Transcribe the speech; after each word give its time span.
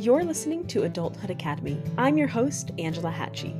You're 0.00 0.24
listening 0.24 0.66
to 0.68 0.84
Adulthood 0.84 1.28
Academy. 1.28 1.78
I'm 1.98 2.16
your 2.16 2.26
host, 2.26 2.70
Angela 2.78 3.10
Hatchie. 3.10 3.54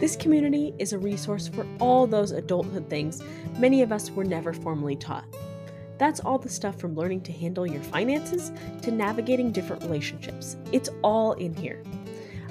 This 0.00 0.16
community 0.16 0.74
is 0.80 0.92
a 0.92 0.98
resource 0.98 1.46
for 1.46 1.64
all 1.78 2.08
those 2.08 2.32
adulthood 2.32 2.90
things 2.90 3.22
many 3.60 3.80
of 3.80 3.92
us 3.92 4.10
were 4.10 4.24
never 4.24 4.52
formally 4.52 4.96
taught. 4.96 5.24
That's 5.96 6.18
all 6.18 6.36
the 6.36 6.48
stuff 6.48 6.80
from 6.80 6.96
learning 6.96 7.20
to 7.20 7.32
handle 7.32 7.64
your 7.64 7.80
finances 7.80 8.50
to 8.82 8.90
navigating 8.90 9.52
different 9.52 9.84
relationships. 9.84 10.56
It's 10.72 10.90
all 11.04 11.34
in 11.34 11.54
here. 11.54 11.80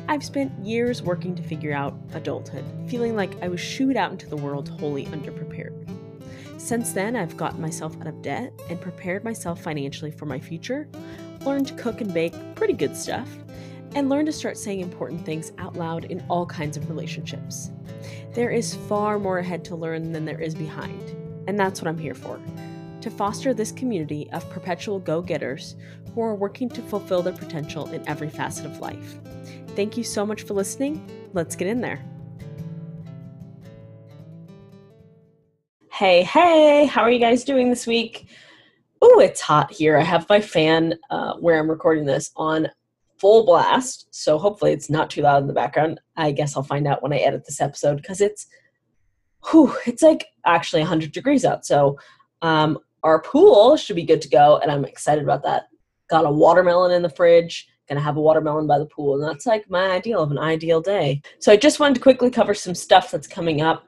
I've 0.08 0.24
spent 0.24 0.58
years 0.66 1.04
working 1.04 1.36
to 1.36 1.44
figure 1.44 1.74
out 1.74 2.00
adulthood, 2.14 2.64
feeling 2.88 3.14
like 3.14 3.36
I 3.44 3.50
was 3.50 3.60
shooed 3.60 3.98
out 3.98 4.14
into 4.14 4.30
the 4.30 4.38
world 4.38 4.70
wholly 4.70 5.08
underprepared. 5.08 5.74
Since 6.58 6.94
then, 6.94 7.18
I've 7.18 7.36
gotten 7.36 7.60
myself 7.60 8.00
out 8.00 8.08
of 8.08 8.22
debt 8.22 8.54
and 8.70 8.80
prepared 8.80 9.26
myself 9.26 9.62
financially 9.62 10.12
for 10.12 10.26
my 10.26 10.40
future, 10.40 10.88
learned 11.46 11.68
to 11.68 11.74
cook 11.76 12.02
and 12.02 12.14
bake 12.14 12.34
pretty 12.56 12.74
good 12.74 12.96
stuff, 12.96 13.30
and 13.96 14.10
learned 14.10 14.26
to 14.28 14.34
start 14.34 14.58
saying 14.58 14.80
important 14.80 15.26
things 15.26 15.52
out 15.58 15.76
loud 15.76 16.06
in 16.06 16.24
all 16.30 16.46
kinds 16.46 16.78
of 16.78 16.90
relationships. 16.90 17.72
There 18.34 18.50
is 18.50 18.76
far 18.88 19.20
more 19.20 19.40
ahead 19.40 19.64
to 19.66 19.76
learn 19.76 20.12
than 20.12 20.26
there 20.26 20.42
is 20.42 20.56
behind, 20.56 21.16
and 21.48 21.60
that's 21.60 21.82
what 21.82 21.88
I'm 21.88 21.98
here 21.98 22.16
for 22.16 22.40
to 23.04 23.12
foster 23.12 23.54
this 23.54 23.74
community 23.74 24.30
of 24.32 24.50
perpetual 24.50 24.98
go 24.98 25.22
getters 25.22 25.76
who 26.16 26.22
are 26.22 26.36
working 26.36 26.70
to 26.70 26.82
fulfill 26.82 27.22
their 27.22 27.34
potential 27.34 27.86
in 27.90 28.08
every 28.08 28.30
facet 28.30 28.66
of 28.66 28.80
life. 28.80 29.20
Thank 29.76 29.98
you 29.98 30.06
so 30.06 30.26
much 30.26 30.44
for 30.44 30.54
listening. 30.54 31.06
Let's 31.34 31.58
get 31.58 31.68
in 31.68 31.82
there. 31.82 32.02
Hey, 35.92 36.24
hey, 36.24 36.86
how 36.86 37.02
are 37.02 37.12
you 37.12 37.20
guys 37.20 37.44
doing 37.44 37.70
this 37.70 37.86
week? 37.86 38.28
Oh, 39.06 39.20
it's 39.20 39.42
hot 39.42 39.70
here. 39.70 39.98
I 39.98 40.04
have 40.04 40.30
my 40.30 40.40
fan 40.40 40.94
uh, 41.10 41.34
where 41.34 41.60
I'm 41.60 41.70
recording 41.70 42.06
this 42.06 42.32
on 42.38 42.70
full 43.20 43.46
blast, 43.46 44.08
so 44.12 44.38
hopefully 44.38 44.72
it's 44.72 44.90
not 44.90 45.10
too 45.10 45.24
loud 45.24 45.42
in 45.42 45.48
the 45.48 45.54
background. 45.54 46.00
I 46.16 46.32
guess 46.32 46.56
I'll 46.56 46.64
find 46.64 46.88
out 46.88 47.04
when 47.04 47.12
I 47.12 47.18
edit 47.18 47.46
this 47.46 47.60
episode 47.60 47.98
because 47.98 48.22
it's, 48.22 48.48
whew, 49.52 49.76
it's 49.86 50.04
like 50.04 50.28
actually 50.46 50.84
100 50.84 51.12
degrees 51.12 51.44
out. 51.44 51.66
So 51.66 52.00
um, 52.42 52.80
our 53.04 53.22
pool 53.22 53.76
should 53.76 53.98
be 53.98 54.06
good 54.06 54.22
to 54.22 54.30
go, 54.30 54.60
and 54.60 54.72
I'm 54.72 54.86
excited 54.86 55.22
about 55.22 55.44
that. 55.44 55.64
Got 56.10 56.26
a 56.26 56.32
watermelon 56.32 56.94
in 56.94 57.02
the 57.02 57.10
fridge. 57.10 57.68
Gonna 57.90 58.00
have 58.00 58.16
a 58.16 58.22
watermelon 58.22 58.68
by 58.68 58.80
the 58.80 58.86
pool, 58.86 59.16
and 59.16 59.30
that's 59.30 59.46
like 59.46 59.70
my 59.70 59.88
ideal 59.92 60.24
of 60.24 60.32
an 60.32 60.40
ideal 60.40 60.80
day. 60.80 61.22
So 61.40 61.52
I 61.52 61.58
just 61.58 61.82
wanted 61.82 61.96
to 61.96 62.00
quickly 62.00 62.32
cover 62.32 62.54
some 62.54 62.74
stuff 62.74 63.12
that's 63.12 63.28
coming 63.28 63.62
up. 63.62 63.86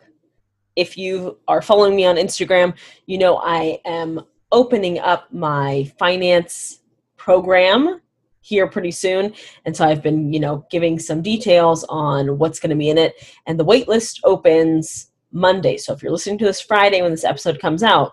If 0.75 0.97
you 0.97 1.37
are 1.47 1.61
following 1.61 1.95
me 1.95 2.05
on 2.05 2.17
Instagram, 2.17 2.73
you 3.05 3.17
know 3.17 3.37
I 3.37 3.79
am 3.85 4.19
opening 4.55 4.97
up 4.99 5.31
my 5.31 5.91
finance 5.99 6.79
program 7.17 8.01
here 8.41 8.67
pretty 8.67 8.91
soon 8.91 9.33
and 9.65 9.75
so 9.75 9.85
i've 9.85 10.01
been 10.01 10.31
you 10.31 10.39
know 10.39 10.65
giving 10.71 10.97
some 10.97 11.21
details 11.21 11.83
on 11.89 12.37
what's 12.37 12.59
going 12.59 12.69
to 12.69 12.75
be 12.75 12.89
in 12.89 12.97
it 12.97 13.13
and 13.47 13.59
the 13.59 13.65
waitlist 13.65 14.19
opens 14.23 15.11
monday 15.31 15.77
so 15.77 15.93
if 15.93 16.01
you're 16.01 16.11
listening 16.11 16.37
to 16.37 16.45
this 16.45 16.61
friday 16.61 17.01
when 17.01 17.11
this 17.11 17.23
episode 17.23 17.59
comes 17.59 17.83
out 17.83 18.11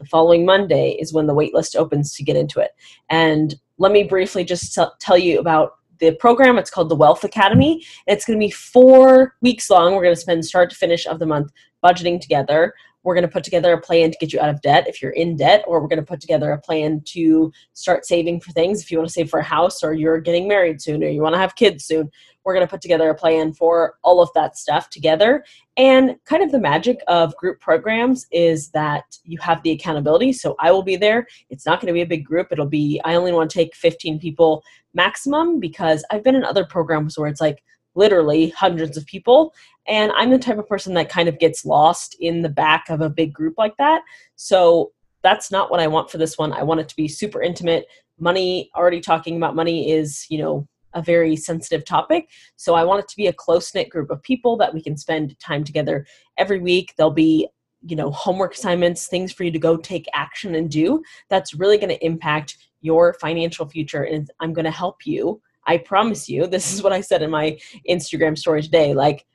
the 0.00 0.06
following 0.06 0.44
Monday 0.44 0.96
is 0.98 1.12
when 1.12 1.26
the 1.26 1.34
waitlist 1.34 1.76
opens 1.76 2.14
to 2.14 2.24
get 2.24 2.34
into 2.34 2.58
it. 2.58 2.70
And 3.10 3.54
let 3.78 3.92
me 3.92 4.02
briefly 4.02 4.44
just 4.44 4.74
t- 4.74 4.82
tell 4.98 5.18
you 5.18 5.38
about 5.38 5.72
the 5.98 6.12
program. 6.12 6.58
It's 6.58 6.70
called 6.70 6.88
the 6.88 6.96
Wealth 6.96 7.22
Academy. 7.22 7.84
It's 8.06 8.24
going 8.24 8.38
to 8.38 8.44
be 8.44 8.50
four 8.50 9.34
weeks 9.42 9.68
long. 9.68 9.94
We're 9.94 10.02
going 10.02 10.14
to 10.14 10.20
spend 10.20 10.44
start 10.44 10.70
to 10.70 10.76
finish 10.76 11.06
of 11.06 11.18
the 11.18 11.26
month 11.26 11.52
budgeting 11.84 12.20
together. 12.20 12.74
We're 13.02 13.14
going 13.14 13.26
to 13.26 13.32
put 13.32 13.44
together 13.44 13.72
a 13.72 13.80
plan 13.80 14.10
to 14.10 14.18
get 14.18 14.32
you 14.32 14.40
out 14.40 14.50
of 14.50 14.60
debt 14.60 14.86
if 14.86 15.00
you're 15.00 15.12
in 15.12 15.36
debt, 15.36 15.64
or 15.66 15.80
we're 15.80 15.88
going 15.88 16.00
to 16.00 16.06
put 16.06 16.20
together 16.20 16.52
a 16.52 16.60
plan 16.60 17.02
to 17.06 17.50
start 17.72 18.04
saving 18.04 18.40
for 18.40 18.52
things 18.52 18.82
if 18.82 18.90
you 18.90 18.98
want 18.98 19.08
to 19.08 19.12
save 19.12 19.30
for 19.30 19.40
a 19.40 19.44
house, 19.44 19.82
or 19.82 19.92
you're 19.92 20.20
getting 20.20 20.48
married 20.48 20.82
soon, 20.82 21.02
or 21.02 21.08
you 21.08 21.22
want 21.22 21.34
to 21.34 21.40
have 21.40 21.56
kids 21.56 21.84
soon. 21.84 22.10
We're 22.44 22.54
going 22.54 22.66
to 22.66 22.70
put 22.70 22.80
together 22.80 23.10
a 23.10 23.14
plan 23.14 23.52
for 23.52 23.94
all 24.02 24.22
of 24.22 24.30
that 24.34 24.56
stuff 24.56 24.90
together. 24.90 25.44
And 25.76 26.16
kind 26.24 26.42
of 26.42 26.52
the 26.52 26.58
magic 26.58 27.00
of 27.06 27.36
group 27.36 27.60
programs 27.60 28.26
is 28.32 28.70
that 28.70 29.04
you 29.24 29.38
have 29.40 29.62
the 29.62 29.72
accountability. 29.72 30.32
So 30.32 30.56
I 30.58 30.70
will 30.72 30.82
be 30.82 30.96
there. 30.96 31.26
It's 31.50 31.66
not 31.66 31.80
going 31.80 31.88
to 31.88 31.92
be 31.92 32.02
a 32.02 32.06
big 32.06 32.24
group. 32.24 32.48
It'll 32.50 32.66
be, 32.66 33.00
I 33.04 33.14
only 33.14 33.32
want 33.32 33.50
to 33.50 33.54
take 33.54 33.74
15 33.74 34.18
people 34.18 34.62
maximum 34.94 35.60
because 35.60 36.04
I've 36.10 36.24
been 36.24 36.34
in 36.34 36.44
other 36.44 36.64
programs 36.64 37.18
where 37.18 37.28
it's 37.28 37.40
like 37.40 37.62
literally 37.94 38.50
hundreds 38.50 38.96
of 38.96 39.06
people. 39.06 39.52
And 39.86 40.12
I'm 40.12 40.30
the 40.30 40.38
type 40.38 40.58
of 40.58 40.68
person 40.68 40.94
that 40.94 41.08
kind 41.08 41.28
of 41.28 41.38
gets 41.38 41.64
lost 41.64 42.16
in 42.20 42.42
the 42.42 42.48
back 42.48 42.88
of 42.88 43.00
a 43.00 43.10
big 43.10 43.32
group 43.32 43.54
like 43.58 43.76
that. 43.78 44.02
So 44.36 44.92
that's 45.22 45.50
not 45.50 45.70
what 45.70 45.80
I 45.80 45.86
want 45.86 46.10
for 46.10 46.18
this 46.18 46.38
one. 46.38 46.52
I 46.52 46.62
want 46.62 46.80
it 46.80 46.88
to 46.88 46.96
be 46.96 47.08
super 47.08 47.42
intimate. 47.42 47.86
Money, 48.18 48.70
already 48.76 49.00
talking 49.00 49.36
about 49.36 49.56
money 49.56 49.90
is, 49.90 50.26
you 50.30 50.38
know, 50.38 50.66
a 50.94 51.02
very 51.02 51.36
sensitive 51.36 51.84
topic. 51.84 52.30
So 52.56 52.74
I 52.74 52.84
want 52.84 53.00
it 53.00 53.08
to 53.08 53.16
be 53.16 53.28
a 53.28 53.32
close 53.32 53.74
knit 53.74 53.90
group 53.90 54.10
of 54.10 54.22
people 54.22 54.56
that 54.58 54.74
we 54.74 54.82
can 54.82 54.96
spend 54.96 55.38
time 55.38 55.62
together 55.64 56.06
every 56.36 56.58
week. 56.58 56.94
There'll 56.96 57.12
be 57.12 57.48
you 57.82 57.96
know 57.96 58.10
homework 58.10 58.54
assignments 58.54 59.06
things 59.06 59.32
for 59.32 59.44
you 59.44 59.50
to 59.50 59.58
go 59.58 59.74
take 59.76 60.06
action 60.12 60.54
and 60.54 60.70
do 60.70 61.02
that's 61.30 61.54
really 61.54 61.78
going 61.78 61.88
to 61.88 62.04
impact 62.04 62.58
your 62.82 63.14
financial 63.14 63.66
future 63.66 64.02
and 64.02 64.30
i'm 64.40 64.52
going 64.52 64.66
to 64.66 64.70
help 64.70 65.06
you 65.06 65.40
i 65.70 65.78
promise 65.78 66.28
you 66.28 66.46
this 66.46 66.72
is 66.72 66.82
what 66.82 66.92
i 66.92 67.00
said 67.00 67.22
in 67.22 67.30
my 67.30 67.58
instagram 67.88 68.36
story 68.36 68.62
today 68.62 68.92
like 68.94 69.26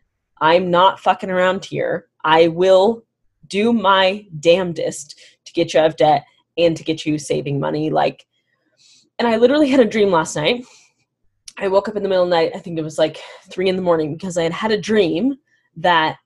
i'm 0.42 0.70
not 0.70 1.00
fucking 1.00 1.32
around 1.32 1.64
here 1.66 2.08
i 2.24 2.48
will 2.48 3.04
do 3.48 3.72
my 3.72 4.26
damnedest 4.40 5.20
to 5.46 5.54
get 5.54 5.74
you 5.74 5.80
out 5.80 5.86
of 5.86 5.96
debt 5.96 6.26
and 6.58 6.76
to 6.76 6.84
get 6.84 7.06
you 7.06 7.18
saving 7.18 7.60
money 7.60 7.90
like 7.90 8.26
and 9.20 9.28
i 9.28 9.38
literally 9.38 9.70
had 9.70 9.80
a 9.80 9.86
dream 9.86 10.12
last 10.12 10.36
night 10.36 10.66
I 11.58 11.70
woke 11.70 11.88
up 11.88 11.96
in 11.96 12.04
the 12.04 12.10
middle 12.10 12.26
of 12.26 12.30
the 12.30 12.36
night, 12.36 12.52
I 12.54 12.60
think 12.60 12.78
it 12.78 12.84
was 12.84 12.98
like 12.98 13.18
three 13.50 13.70
in 13.70 13.78
the 13.78 13.82
morning, 13.82 14.14
because 14.14 14.38
I 14.38 14.44
had 14.44 14.52
had 14.52 14.72
a 14.72 14.78
dream 14.78 15.36
that 15.78 16.18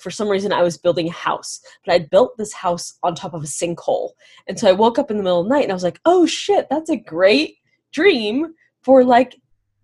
for 0.00 0.10
some 0.10 0.28
reason 0.28 0.52
I 0.52 0.62
was 0.62 0.78
building 0.78 1.08
a 1.08 1.12
house, 1.12 1.60
but 1.84 1.92
I'd 1.92 2.10
built 2.10 2.36
this 2.36 2.52
house 2.52 2.98
on 3.02 3.14
top 3.14 3.34
of 3.34 3.42
a 3.42 3.46
sinkhole. 3.46 4.10
And 4.46 4.58
so 4.58 4.68
I 4.68 4.72
woke 4.72 4.98
up 4.98 5.10
in 5.10 5.16
the 5.16 5.22
middle 5.22 5.40
of 5.40 5.48
the 5.48 5.54
night 5.54 5.64
and 5.64 5.72
I 5.72 5.74
was 5.74 5.82
like, 5.82 6.00
oh 6.04 6.26
shit, 6.26 6.66
that's 6.70 6.90
a 6.90 6.96
great 6.96 7.56
dream 7.92 8.54
for 8.82 9.04
like 9.04 9.36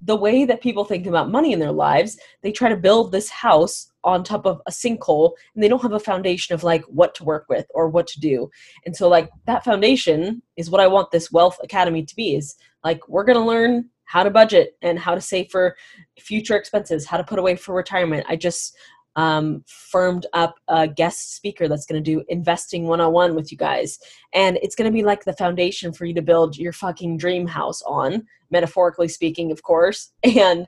the 0.05 0.17
way 0.17 0.45
that 0.45 0.61
people 0.61 0.85
think 0.85 1.07
about 1.07 1.31
money 1.31 1.53
in 1.53 1.59
their 1.59 1.73
lives. 1.73 2.19
They 2.43 2.53
try 2.53 2.69
to 2.69 2.77
build 2.77 3.11
this 3.11 3.31
house 3.31 3.91
on 4.05 4.23
top 4.23 4.45
of 4.45 4.61
a 4.67 4.71
sinkhole 4.71 5.33
and 5.55 5.65
they 5.65 5.69
don't 5.69 5.81
have 5.81 5.95
a 5.95 6.01
foundation 6.01 6.55
of 6.55 6.63
like 6.63 6.85
what 6.85 7.15
to 7.15 7.25
work 7.25 7.47
with 7.49 7.67
or 7.75 7.89
what 7.89 8.07
to 8.09 8.21
do. 8.21 8.51
And 8.85 8.95
so 8.95 9.09
like 9.09 9.31
that 9.47 9.65
foundation 9.65 10.43
is 10.57 10.71
what 10.71 10.83
I 10.83 10.87
want 10.87 11.11
this 11.11 11.33
wealth 11.33 11.59
academy 11.63 12.05
to 12.05 12.17
be 12.17 12.37
is 12.37 12.55
like 12.83 13.09
we're 13.09 13.25
going 13.25 13.39
to 13.39 13.45
learn 13.45 13.89
how 14.05 14.23
to 14.23 14.31
budget 14.31 14.77
and 14.83 14.99
how 14.99 15.15
to 15.15 15.21
save 15.21 15.51
for 15.51 15.75
future 16.21 16.57
expenses, 16.57 17.07
how 17.07 17.17
to 17.17 17.25
put 17.25 17.39
away 17.39 17.57
for 17.57 17.75
retirement. 17.75 18.27
I 18.29 18.37
just 18.37 18.77
um, 19.17 19.65
firmed 19.67 20.27
up 20.33 20.57
a 20.69 20.89
guest 20.89 21.37
speaker 21.37 21.69
that's 21.69 21.87
going 21.87 22.03
to 22.03 22.11
do 22.11 22.25
investing 22.29 22.87
101 22.87 23.35
with 23.35 23.53
you 23.53 23.59
guys. 23.59 23.99
And 24.33 24.59
it's 24.63 24.75
going 24.75 24.91
to 24.91 24.95
be 24.95 25.05
like 25.05 25.25
the 25.25 25.35
foundation 25.35 25.93
for 25.93 26.05
you 26.05 26.15
to 26.15 26.23
build 26.23 26.57
your 26.57 26.73
fucking 26.73 27.19
dream 27.19 27.47
house 27.47 27.83
on, 27.83 28.25
metaphorically 28.51 29.09
speaking, 29.09 29.51
of 29.51 29.63
course. 29.63 30.13
And 30.25 30.67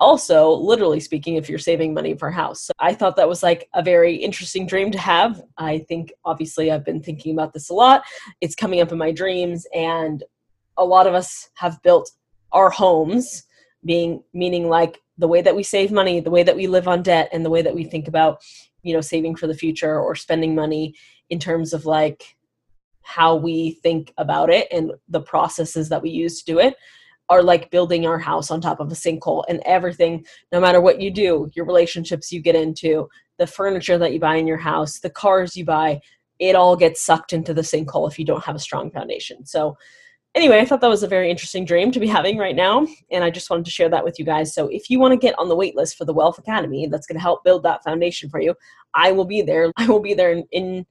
also, 0.00 0.50
literally 0.50 0.98
speaking, 0.98 1.36
if 1.36 1.48
you're 1.48 1.58
saving 1.58 1.94
money 1.94 2.14
for 2.14 2.28
a 2.28 2.32
house. 2.32 2.62
So 2.62 2.72
I 2.80 2.94
thought 2.94 3.16
that 3.16 3.28
was 3.28 3.42
like 3.42 3.68
a 3.74 3.82
very 3.82 4.16
interesting 4.16 4.66
dream 4.66 4.90
to 4.90 4.98
have. 4.98 5.40
I 5.56 5.78
think, 5.78 6.12
obviously, 6.24 6.70
I've 6.70 6.84
been 6.84 7.00
thinking 7.00 7.32
about 7.32 7.52
this 7.52 7.70
a 7.70 7.74
lot. 7.74 8.02
It's 8.40 8.56
coming 8.56 8.80
up 8.80 8.90
in 8.90 8.98
my 8.98 9.12
dreams, 9.12 9.66
and 9.72 10.22
a 10.76 10.84
lot 10.84 11.06
of 11.06 11.14
us 11.14 11.48
have 11.54 11.80
built 11.82 12.10
our 12.52 12.70
homes 12.70 13.44
being 13.84 14.22
meaning 14.32 14.68
like 14.68 15.00
the 15.18 15.28
way 15.28 15.42
that 15.42 15.56
we 15.56 15.62
save 15.62 15.92
money 15.92 16.20
the 16.20 16.30
way 16.30 16.42
that 16.42 16.56
we 16.56 16.66
live 16.66 16.88
on 16.88 17.02
debt 17.02 17.28
and 17.32 17.44
the 17.44 17.50
way 17.50 17.62
that 17.62 17.74
we 17.74 17.84
think 17.84 18.08
about 18.08 18.40
you 18.82 18.92
know 18.92 19.00
saving 19.00 19.34
for 19.34 19.46
the 19.46 19.54
future 19.54 19.98
or 19.98 20.14
spending 20.14 20.54
money 20.54 20.94
in 21.30 21.38
terms 21.38 21.72
of 21.72 21.86
like 21.86 22.36
how 23.02 23.34
we 23.34 23.72
think 23.82 24.12
about 24.16 24.50
it 24.50 24.66
and 24.72 24.92
the 25.08 25.20
processes 25.20 25.88
that 25.88 26.02
we 26.02 26.10
use 26.10 26.42
to 26.42 26.52
do 26.52 26.58
it 26.58 26.74
are 27.28 27.42
like 27.42 27.70
building 27.70 28.06
our 28.06 28.18
house 28.18 28.50
on 28.50 28.60
top 28.60 28.80
of 28.80 28.92
a 28.92 28.94
sinkhole. 28.94 29.44
And 29.48 29.62
everything 29.64 30.24
no 30.52 30.60
matter 30.60 30.80
what 30.80 31.00
you 31.00 31.10
do 31.10 31.50
your 31.54 31.66
relationships 31.66 32.32
you 32.32 32.40
get 32.40 32.56
into 32.56 33.08
the 33.38 33.46
furniture 33.46 33.98
that 33.98 34.12
you 34.12 34.20
buy 34.20 34.36
in 34.36 34.46
your 34.46 34.58
house 34.58 35.00
the 35.00 35.10
cars 35.10 35.56
you 35.56 35.64
buy 35.64 36.00
it 36.38 36.54
all 36.54 36.76
gets 36.76 37.00
sucked 37.00 37.32
into 37.32 37.54
the 37.54 37.62
sinkhole 37.62 38.10
if 38.10 38.18
you 38.18 38.24
don't 38.24 38.44
have 38.44 38.56
a 38.56 38.60
strong 38.60 38.90
foundation. 38.90 39.46
So 39.46 39.76
anyway, 40.34 40.58
I 40.58 40.64
thought 40.64 40.80
that 40.80 40.88
was 40.88 41.02
a 41.02 41.08
very 41.08 41.30
interesting 41.30 41.64
dream 41.64 41.90
to 41.92 42.00
be 42.00 42.06
having 42.06 42.38
right 42.38 42.56
now, 42.56 42.86
and 43.10 43.24
I 43.24 43.30
just 43.30 43.50
wanted 43.50 43.64
to 43.66 43.70
share 43.70 43.88
that 43.88 44.04
with 44.04 44.18
you 44.18 44.24
guys. 44.24 44.54
So 44.54 44.68
if 44.68 44.90
you 44.90 44.98
want 44.98 45.12
to 45.12 45.18
get 45.18 45.38
on 45.38 45.48
the 45.48 45.56
wait 45.56 45.76
list 45.76 45.96
for 45.96 46.04
the 46.04 46.12
Wealth 46.12 46.38
Academy, 46.38 46.86
that's 46.86 47.06
going 47.06 47.16
to 47.16 47.22
help 47.22 47.44
build 47.44 47.62
that 47.62 47.84
foundation 47.84 48.28
for 48.30 48.40
you. 48.40 48.54
I 48.94 49.12
will 49.12 49.24
be 49.24 49.42
there. 49.42 49.72
I 49.76 49.86
will 49.86 50.00
be 50.00 50.14
there 50.14 50.32
in, 50.32 50.44
in 50.52 50.86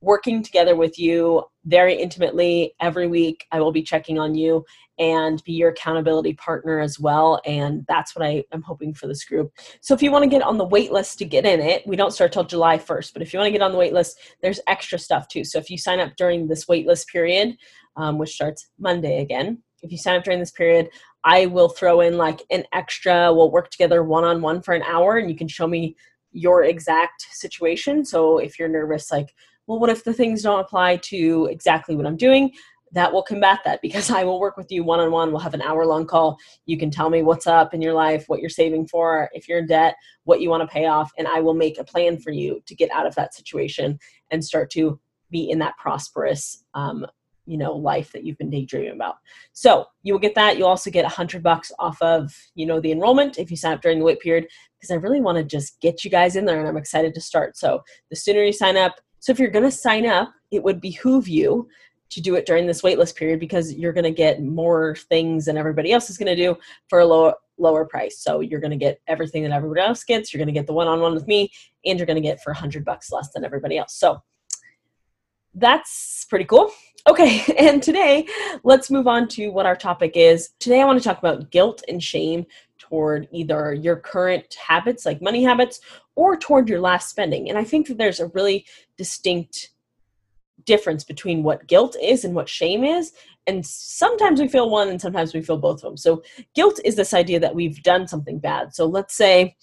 working 0.00 0.42
together 0.42 0.76
with 0.76 0.98
you 0.98 1.42
very 1.64 1.94
intimately 1.94 2.74
every 2.80 3.06
week. 3.06 3.46
I 3.50 3.60
will 3.60 3.72
be 3.72 3.82
checking 3.82 4.18
on 4.18 4.34
you 4.34 4.64
and 4.98 5.42
be 5.44 5.52
your 5.52 5.70
accountability 5.70 6.34
partner 6.34 6.80
as 6.80 6.98
well. 6.98 7.40
And 7.44 7.84
that's 7.86 8.16
what 8.16 8.24
I 8.24 8.44
am 8.52 8.62
hoping 8.62 8.94
for 8.94 9.06
this 9.06 9.24
group. 9.24 9.52
So 9.80 9.94
if 9.94 10.02
you 10.02 10.10
want 10.10 10.24
to 10.24 10.30
get 10.30 10.42
on 10.42 10.56
the 10.56 10.64
wait 10.64 10.90
list 10.90 11.18
to 11.18 11.24
get 11.24 11.44
in 11.44 11.60
it, 11.60 11.86
we 11.86 11.96
don't 11.96 12.12
start 12.12 12.32
till 12.32 12.44
July 12.44 12.78
1st, 12.78 13.12
but 13.12 13.22
if 13.22 13.32
you 13.32 13.38
want 13.38 13.48
to 13.48 13.52
get 13.52 13.62
on 13.62 13.72
the 13.72 13.78
wait 13.78 13.92
list, 13.92 14.18
there's 14.42 14.60
extra 14.66 14.98
stuff 14.98 15.28
too. 15.28 15.44
So 15.44 15.58
if 15.58 15.70
you 15.70 15.76
sign 15.76 16.00
up 16.00 16.16
during 16.16 16.48
this 16.48 16.66
wait 16.66 16.86
list 16.86 17.08
period, 17.08 17.56
um, 17.96 18.18
which 18.18 18.34
starts 18.34 18.68
Monday 18.78 19.20
again, 19.20 19.62
if 19.82 19.92
you 19.92 19.98
sign 19.98 20.16
up 20.16 20.24
during 20.24 20.40
this 20.40 20.50
period, 20.50 20.88
I 21.24 21.46
will 21.46 21.68
throw 21.68 22.00
in 22.00 22.16
like 22.16 22.42
an 22.50 22.64
extra, 22.72 23.32
we'll 23.32 23.50
work 23.50 23.70
together 23.70 24.02
one 24.02 24.24
on 24.24 24.40
one 24.40 24.62
for 24.62 24.74
an 24.74 24.82
hour 24.82 25.18
and 25.18 25.28
you 25.28 25.36
can 25.36 25.48
show 25.48 25.66
me 25.66 25.96
your 26.32 26.64
exact 26.64 27.26
situation. 27.32 28.04
So 28.04 28.38
if 28.38 28.58
you're 28.58 28.68
nervous, 28.68 29.10
like, 29.10 29.34
well, 29.66 29.78
what 29.78 29.90
if 29.90 30.04
the 30.04 30.12
things 30.12 30.42
don't 30.42 30.60
apply 30.60 30.96
to 30.96 31.48
exactly 31.50 31.96
what 31.96 32.06
I'm 32.06 32.16
doing? 32.16 32.52
That 32.92 33.12
will 33.12 33.22
combat 33.22 33.60
that 33.64 33.82
because 33.82 34.10
I 34.18 34.24
will 34.24 34.40
work 34.40 34.56
with 34.56 34.70
you 34.70 34.84
one 34.84 35.00
on 35.00 35.10
one. 35.10 35.30
We'll 35.30 35.40
have 35.40 35.54
an 35.54 35.62
hour 35.62 35.84
long 35.86 36.06
call. 36.06 36.38
You 36.66 36.78
can 36.78 36.90
tell 36.90 37.10
me 37.10 37.22
what's 37.22 37.46
up 37.46 37.74
in 37.74 37.82
your 37.82 37.94
life, 37.94 38.24
what 38.28 38.40
you're 38.40 38.48
saving 38.48 38.88
for, 38.88 39.28
if 39.32 39.48
you're 39.48 39.58
in 39.58 39.66
debt, 39.66 39.96
what 40.24 40.40
you 40.40 40.50
want 40.50 40.62
to 40.62 40.72
pay 40.72 40.86
off, 40.86 41.10
and 41.18 41.26
I 41.26 41.40
will 41.40 41.54
make 41.54 41.78
a 41.78 41.84
plan 41.84 42.18
for 42.18 42.30
you 42.30 42.62
to 42.66 42.74
get 42.74 42.90
out 42.90 43.06
of 43.06 43.14
that 43.16 43.34
situation 43.34 43.98
and 44.30 44.44
start 44.44 44.70
to 44.70 45.00
be 45.30 45.50
in 45.50 45.58
that 45.58 45.76
prosperous 45.78 46.64
um, 46.74 47.06
you 47.46 47.56
know 47.56 47.72
life 47.72 48.12
that 48.12 48.24
you've 48.24 48.38
been 48.38 48.50
daydreaming 48.50 48.92
about 48.92 49.16
so 49.52 49.86
you 50.02 50.12
will 50.12 50.20
get 50.20 50.34
that 50.34 50.58
you'll 50.58 50.68
also 50.68 50.90
get 50.90 51.04
a 51.04 51.08
hundred 51.08 51.42
bucks 51.42 51.72
off 51.78 52.00
of 52.02 52.34
you 52.54 52.66
know 52.66 52.80
the 52.80 52.92
enrollment 52.92 53.38
if 53.38 53.50
you 53.50 53.56
sign 53.56 53.72
up 53.72 53.80
during 53.80 53.98
the 53.98 54.04
wait 54.04 54.20
period 54.20 54.46
because 54.76 54.90
i 54.90 54.94
really 54.94 55.20
want 55.20 55.38
to 55.38 55.44
just 55.44 55.80
get 55.80 56.04
you 56.04 56.10
guys 56.10 56.36
in 56.36 56.44
there 56.44 56.58
and 56.58 56.68
i'm 56.68 56.76
excited 56.76 57.14
to 57.14 57.20
start 57.20 57.56
so 57.56 57.80
the 58.10 58.16
sooner 58.16 58.42
you 58.42 58.52
sign 58.52 58.76
up 58.76 58.96
so 59.20 59.32
if 59.32 59.38
you're 59.38 59.50
going 59.50 59.64
to 59.64 59.70
sign 59.70 60.06
up 60.06 60.32
it 60.50 60.62
would 60.62 60.80
behoove 60.80 61.28
you 61.28 61.68
to 62.08 62.20
do 62.20 62.36
it 62.36 62.46
during 62.46 62.66
this 62.66 62.82
waitlist 62.82 63.16
period 63.16 63.40
because 63.40 63.74
you're 63.74 63.92
going 63.92 64.04
to 64.04 64.10
get 64.10 64.42
more 64.42 64.94
things 65.08 65.46
than 65.46 65.56
everybody 65.56 65.92
else 65.92 66.08
is 66.08 66.18
going 66.18 66.34
to 66.34 66.36
do 66.36 66.56
for 66.88 67.00
a 67.00 67.06
lower 67.06 67.34
lower 67.58 67.84
price 67.84 68.18
so 68.18 68.40
you're 68.40 68.60
going 68.60 68.70
to 68.70 68.76
get 68.76 69.00
everything 69.06 69.42
that 69.42 69.52
everybody 69.52 69.80
else 69.80 70.04
gets 70.04 70.32
you're 70.32 70.38
going 70.38 70.46
to 70.46 70.52
get 70.52 70.66
the 70.66 70.72
one-on-one 70.72 71.14
with 71.14 71.26
me 71.26 71.50
and 71.84 71.98
you're 71.98 72.06
going 72.06 72.20
to 72.20 72.20
get 72.20 72.42
for 72.42 72.52
100 72.52 72.84
bucks 72.84 73.10
less 73.10 73.30
than 73.32 73.44
everybody 73.44 73.78
else 73.78 73.94
so 73.94 74.22
that's 75.56 76.26
pretty 76.28 76.44
cool. 76.44 76.70
Okay, 77.08 77.42
and 77.58 77.82
today 77.82 78.26
let's 78.62 78.90
move 78.90 79.06
on 79.06 79.26
to 79.28 79.48
what 79.48 79.66
our 79.66 79.76
topic 79.76 80.12
is. 80.14 80.50
Today 80.60 80.80
I 80.80 80.84
want 80.84 80.98
to 80.98 81.04
talk 81.04 81.18
about 81.18 81.50
guilt 81.50 81.82
and 81.88 82.02
shame 82.02 82.46
toward 82.88 83.28
either 83.32 83.74
your 83.74 83.96
current 83.96 84.54
habits, 84.54 85.06
like 85.06 85.22
money 85.22 85.42
habits, 85.42 85.80
or 86.14 86.36
toward 86.36 86.68
your 86.68 86.80
last 86.80 87.10
spending. 87.10 87.48
And 87.48 87.58
I 87.58 87.64
think 87.64 87.88
that 87.88 87.98
there's 87.98 88.20
a 88.20 88.28
really 88.28 88.66
distinct 88.96 89.70
difference 90.64 91.04
between 91.04 91.42
what 91.42 91.66
guilt 91.66 91.96
is 92.02 92.24
and 92.24 92.34
what 92.34 92.48
shame 92.48 92.84
is. 92.84 93.12
And 93.46 93.64
sometimes 93.64 94.40
we 94.40 94.48
feel 94.48 94.68
one 94.68 94.88
and 94.88 95.00
sometimes 95.00 95.32
we 95.32 95.42
feel 95.42 95.58
both 95.58 95.76
of 95.76 95.82
them. 95.82 95.96
So, 95.96 96.22
guilt 96.54 96.80
is 96.84 96.96
this 96.96 97.14
idea 97.14 97.38
that 97.40 97.54
we've 97.54 97.82
done 97.82 98.08
something 98.08 98.38
bad. 98.38 98.74
So, 98.74 98.86
let's 98.86 99.16
say 99.16 99.56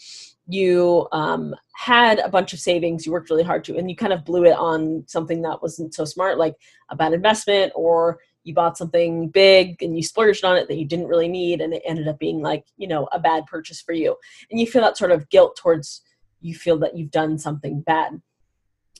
you 0.47 1.07
um, 1.11 1.55
had 1.75 2.19
a 2.19 2.29
bunch 2.29 2.53
of 2.53 2.59
savings, 2.59 3.05
you 3.05 3.11
worked 3.11 3.29
really 3.29 3.43
hard 3.43 3.63
to, 3.65 3.77
and 3.77 3.89
you 3.89 3.95
kind 3.95 4.13
of 4.13 4.25
blew 4.25 4.45
it 4.45 4.53
on 4.53 5.03
something 5.07 5.41
that 5.41 5.61
wasn't 5.61 5.93
so 5.93 6.05
smart, 6.05 6.37
like 6.37 6.55
a 6.89 6.95
bad 6.95 7.13
investment, 7.13 7.71
or 7.75 8.19
you 8.43 8.53
bought 8.53 8.77
something 8.77 9.29
big 9.29 9.81
and 9.81 9.95
you 9.95 10.03
splurged 10.03 10.43
on 10.43 10.57
it 10.57 10.67
that 10.67 10.77
you 10.77 10.85
didn't 10.85 11.07
really 11.07 11.27
need, 11.27 11.61
and 11.61 11.73
it 11.73 11.81
ended 11.85 12.07
up 12.07 12.19
being 12.19 12.41
like, 12.41 12.65
you 12.77 12.87
know, 12.87 13.07
a 13.11 13.19
bad 13.19 13.45
purchase 13.45 13.81
for 13.81 13.93
you. 13.93 14.15
And 14.51 14.59
you 14.59 14.67
feel 14.67 14.81
that 14.81 14.97
sort 14.97 15.11
of 15.11 15.29
guilt 15.29 15.55
towards 15.55 16.01
you 16.41 16.53
feel 16.53 16.77
that 16.79 16.97
you've 16.97 17.11
done 17.11 17.37
something 17.37 17.81
bad. 17.81 18.21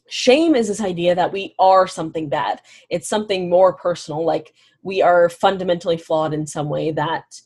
Shame 0.09 0.55
is 0.55 0.67
this 0.67 0.81
idea 0.81 1.15
that 1.15 1.31
we 1.31 1.55
are 1.59 1.87
something 1.87 2.29
bad. 2.29 2.61
It's 2.89 3.07
something 3.07 3.49
more 3.49 3.73
personal, 3.73 4.25
like 4.25 4.53
we 4.81 5.01
are 5.01 5.29
fundamentally 5.29 5.97
flawed 5.97 6.33
in 6.33 6.45
some 6.45 6.69
way 6.69 6.91
that 6.91 7.41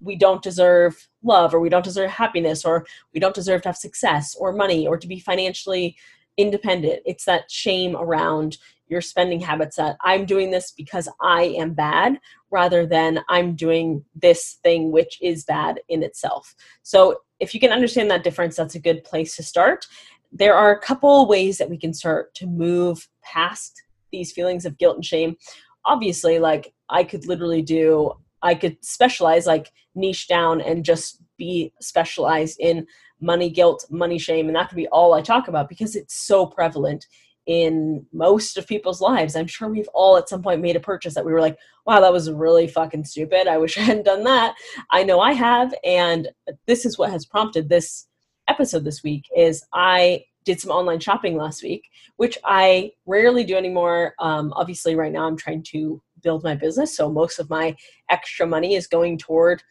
we 0.00 0.16
don't 0.16 0.42
deserve 0.42 1.08
love 1.22 1.54
or 1.54 1.60
we 1.60 1.68
don't 1.68 1.84
deserve 1.84 2.10
happiness 2.10 2.64
or 2.64 2.86
we 3.12 3.20
don't 3.20 3.34
deserve 3.34 3.62
to 3.62 3.68
have 3.68 3.76
success 3.76 4.34
or 4.34 4.52
money 4.52 4.86
or 4.86 4.96
to 4.96 5.06
be 5.06 5.20
financially 5.20 5.96
independent. 6.40 7.00
It's 7.04 7.24
that 7.24 7.50
shame 7.50 7.96
around 7.96 8.58
your 8.88 9.00
spending 9.00 9.40
habits 9.40 9.76
that 9.76 9.96
I'm 10.02 10.26
doing 10.26 10.50
this 10.50 10.72
because 10.72 11.08
I 11.20 11.42
am 11.58 11.74
bad 11.74 12.18
rather 12.50 12.86
than 12.86 13.20
I'm 13.28 13.54
doing 13.54 14.04
this 14.20 14.58
thing 14.64 14.90
which 14.90 15.18
is 15.22 15.44
bad 15.44 15.80
in 15.88 16.02
itself. 16.02 16.54
So 16.82 17.20
if 17.38 17.54
you 17.54 17.60
can 17.60 17.70
understand 17.70 18.10
that 18.10 18.24
difference, 18.24 18.56
that's 18.56 18.74
a 18.74 18.80
good 18.80 19.04
place 19.04 19.36
to 19.36 19.42
start. 19.42 19.86
There 20.32 20.54
are 20.54 20.72
a 20.72 20.80
couple 20.80 21.26
ways 21.28 21.58
that 21.58 21.70
we 21.70 21.78
can 21.78 21.94
start 21.94 22.34
to 22.34 22.46
move 22.46 23.08
past 23.22 23.80
these 24.10 24.32
feelings 24.32 24.66
of 24.66 24.78
guilt 24.78 24.96
and 24.96 25.04
shame. 25.04 25.36
Obviously, 25.84 26.40
like 26.40 26.74
I 26.88 27.04
could 27.04 27.26
literally 27.26 27.62
do 27.62 28.14
I 28.42 28.54
could 28.54 28.82
specialize, 28.84 29.46
like 29.46 29.70
niche 29.94 30.28
down 30.28 30.60
and 30.60 30.84
just 30.84 31.20
be 31.36 31.72
specialized 31.80 32.58
in 32.60 32.86
money 33.20 33.50
guilt, 33.50 33.84
money 33.90 34.18
shame, 34.18 34.48
and 34.48 34.56
that 34.56 34.68
could 34.68 34.76
be 34.76 34.88
all 34.88 35.14
I 35.14 35.22
talk 35.22 35.48
about 35.48 35.68
because 35.68 35.96
it's 35.96 36.14
so 36.14 36.46
prevalent 36.46 37.06
in 37.46 38.06
most 38.12 38.56
of 38.56 38.66
people's 38.66 39.00
lives. 39.00 39.34
I'm 39.34 39.46
sure 39.46 39.68
we've 39.68 39.88
all 39.94 40.16
at 40.16 40.28
some 40.28 40.42
point 40.42 40.60
made 40.60 40.76
a 40.76 40.80
purchase 40.80 41.14
that 41.14 41.24
we 41.24 41.32
were 41.32 41.40
like, 41.40 41.58
wow, 41.86 42.00
that 42.00 42.12
was 42.12 42.30
really 42.30 42.68
fucking 42.68 43.04
stupid. 43.04 43.48
I 43.48 43.58
wish 43.58 43.76
I 43.76 43.82
hadn't 43.82 44.04
done 44.04 44.24
that. 44.24 44.54
I 44.90 45.02
know 45.02 45.20
I 45.20 45.32
have. 45.32 45.74
And 45.82 46.28
this 46.66 46.84
is 46.84 46.98
what 46.98 47.10
has 47.10 47.26
prompted 47.26 47.68
this 47.68 48.06
episode 48.48 48.84
this 48.84 49.02
week 49.02 49.24
is 49.36 49.64
I 49.72 50.24
did 50.44 50.60
some 50.60 50.70
online 50.70 51.00
shopping 51.00 51.36
last 51.36 51.62
week, 51.62 51.82
which 52.16 52.38
I 52.44 52.92
rarely 53.06 53.44
do 53.44 53.56
anymore. 53.56 54.14
Um, 54.18 54.52
obviously, 54.54 54.94
right 54.94 55.12
now 55.12 55.26
I'm 55.26 55.36
trying 55.36 55.62
to 55.70 56.00
build 56.22 56.44
my 56.44 56.54
business. 56.54 56.96
So 56.96 57.10
most 57.10 57.38
of 57.38 57.50
my 57.50 57.76
extra 58.10 58.46
money 58.46 58.74
is 58.74 58.86
going 58.86 59.18
toward 59.18 59.62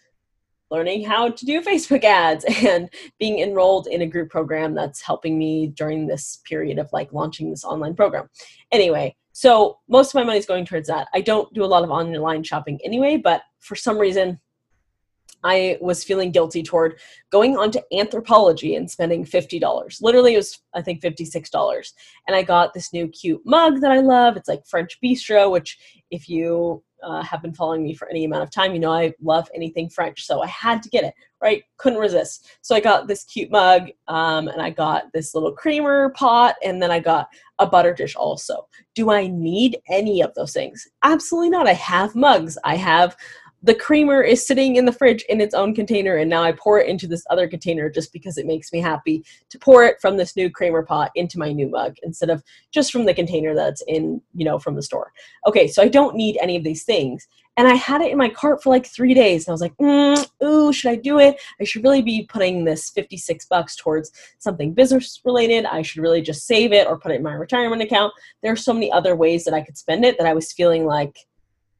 learning 0.71 1.05
how 1.05 1.29
to 1.29 1.45
do 1.45 1.61
Facebook 1.69 2.03
ads 2.03 2.45
and 2.63 2.89
being 3.19 3.39
enrolled 3.39 3.87
in 3.87 4.01
a 4.01 4.07
group 4.07 4.29
program 4.29 4.73
that's 4.73 5.01
helping 5.01 5.37
me 5.37 5.67
during 5.67 6.07
this 6.07 6.39
period 6.45 6.79
of 6.79 6.89
like 6.93 7.13
launching 7.13 7.49
this 7.49 7.63
online 7.63 7.95
program. 7.95 8.29
Anyway, 8.71 9.15
so 9.33 9.79
most 9.87 10.09
of 10.09 10.15
my 10.15 10.23
money 10.23 10.39
is 10.39 10.45
going 10.45 10.65
towards 10.65 10.87
that. 10.87 11.07
I 11.13 11.21
don't 11.21 11.53
do 11.53 11.63
a 11.63 11.65
lot 11.65 11.83
of 11.83 11.91
online 11.91 12.43
shopping 12.43 12.79
anyway, 12.83 13.17
but 13.17 13.41
for 13.59 13.75
some 13.75 13.97
reason, 13.97 14.39
I 15.43 15.77
was 15.79 16.03
feeling 16.03 16.31
guilty 16.31 16.63
toward 16.63 16.99
going 17.31 17.55
onto 17.55 17.79
Anthropologie 17.93 18.75
and 18.75 18.89
spending 18.89 19.23
$50. 19.23 20.01
Literally, 20.01 20.33
it 20.33 20.37
was, 20.37 20.59
I 20.73 20.81
think, 20.81 21.01
$56. 21.01 21.93
And 22.27 22.35
I 22.35 22.41
got 22.41 22.73
this 22.73 22.91
new 22.91 23.07
cute 23.07 23.41
mug 23.45 23.79
that 23.81 23.91
I 23.91 23.99
love. 23.99 24.35
It's 24.35 24.49
like 24.49 24.67
French 24.67 24.99
Bistro, 25.01 25.49
which, 25.49 25.77
if 26.11 26.27
you 26.27 26.83
uh, 27.03 27.21
have 27.23 27.41
been 27.41 27.53
following 27.53 27.83
me 27.83 27.93
for 27.93 28.09
any 28.09 28.25
amount 28.25 28.43
of 28.43 28.51
time, 28.51 28.73
you 28.73 28.79
know 28.79 28.91
I 28.91 29.13
love 29.21 29.49
anything 29.53 29.89
French. 29.89 30.25
So 30.25 30.41
I 30.41 30.47
had 30.47 30.81
to 30.83 30.89
get 30.89 31.03
it, 31.03 31.13
right? 31.41 31.63
Couldn't 31.77 31.99
resist. 31.99 32.51
So 32.61 32.75
I 32.75 32.79
got 32.79 33.07
this 33.07 33.23
cute 33.23 33.51
mug 33.51 33.89
um, 34.07 34.47
and 34.47 34.61
I 34.61 34.69
got 34.69 35.11
this 35.13 35.33
little 35.33 35.51
creamer 35.51 36.09
pot 36.09 36.55
and 36.63 36.81
then 36.81 36.91
I 36.91 36.99
got 36.99 37.27
a 37.59 37.65
butter 37.65 37.93
dish 37.93 38.15
also. 38.15 38.67
Do 38.95 39.11
I 39.11 39.27
need 39.27 39.77
any 39.89 40.21
of 40.21 40.33
those 40.35 40.53
things? 40.53 40.87
Absolutely 41.03 41.49
not. 41.49 41.67
I 41.67 41.73
have 41.73 42.15
mugs. 42.15 42.57
I 42.63 42.75
have 42.75 43.15
the 43.61 43.75
creamer 43.75 44.21
is 44.21 44.45
sitting 44.45 44.77
in 44.77 44.85
the 44.85 44.91
fridge 44.91 45.23
in 45.27 45.41
its 45.41 45.53
own 45.53 45.75
container 45.75 46.15
and 46.15 46.29
now 46.29 46.43
I 46.43 46.53
pour 46.53 46.79
it 46.79 46.87
into 46.87 47.07
this 47.07 47.25
other 47.29 47.47
container 47.47 47.89
just 47.89 48.13
because 48.13 48.37
it 48.37 48.45
makes 48.45 48.71
me 48.71 48.79
happy 48.79 49.25
to 49.49 49.59
pour 49.59 49.83
it 49.83 49.99
from 49.99 50.17
this 50.17 50.35
new 50.35 50.49
creamer 50.49 50.83
pot 50.83 51.11
into 51.15 51.37
my 51.37 51.51
new 51.51 51.67
mug 51.67 51.95
instead 52.03 52.29
of 52.29 52.43
just 52.71 52.91
from 52.91 53.05
the 53.05 53.13
container 53.13 53.53
that's 53.53 53.83
in, 53.87 54.21
you 54.33 54.45
know, 54.45 54.59
from 54.59 54.75
the 54.75 54.81
store. 54.81 55.11
Okay, 55.45 55.67
so 55.67 55.81
I 55.81 55.89
don't 55.89 56.15
need 56.15 56.37
any 56.41 56.55
of 56.55 56.63
these 56.63 56.83
things. 56.83 57.27
And 57.57 57.67
I 57.67 57.73
had 57.73 57.99
it 57.99 58.11
in 58.11 58.17
my 58.17 58.29
cart 58.29 58.63
for 58.63 58.69
like 58.69 58.85
three 58.85 59.13
days 59.13 59.45
and 59.45 59.51
I 59.51 59.53
was 59.53 59.61
like, 59.61 59.75
mm, 59.77 60.25
ooh, 60.41 60.71
should 60.71 60.91
I 60.91 60.95
do 60.95 61.19
it? 61.19 61.41
I 61.59 61.65
should 61.65 61.83
really 61.83 62.01
be 62.01 62.25
putting 62.31 62.63
this 62.63 62.89
56 62.91 63.45
bucks 63.47 63.75
towards 63.75 64.13
something 64.37 64.73
business 64.73 65.19
related. 65.25 65.65
I 65.65 65.81
should 65.81 66.01
really 66.01 66.21
just 66.21 66.47
save 66.47 66.71
it 66.71 66.87
or 66.87 66.97
put 66.97 67.11
it 67.11 67.15
in 67.15 67.23
my 67.23 67.33
retirement 67.33 67.81
account. 67.81 68.13
There 68.41 68.53
are 68.53 68.57
so 68.57 68.73
many 68.73 68.89
other 68.89 69.17
ways 69.17 69.43
that 69.43 69.53
I 69.53 69.61
could 69.61 69.77
spend 69.77 70.05
it 70.05 70.17
that 70.17 70.27
I 70.27 70.33
was 70.33 70.53
feeling 70.53 70.85
like 70.85 71.17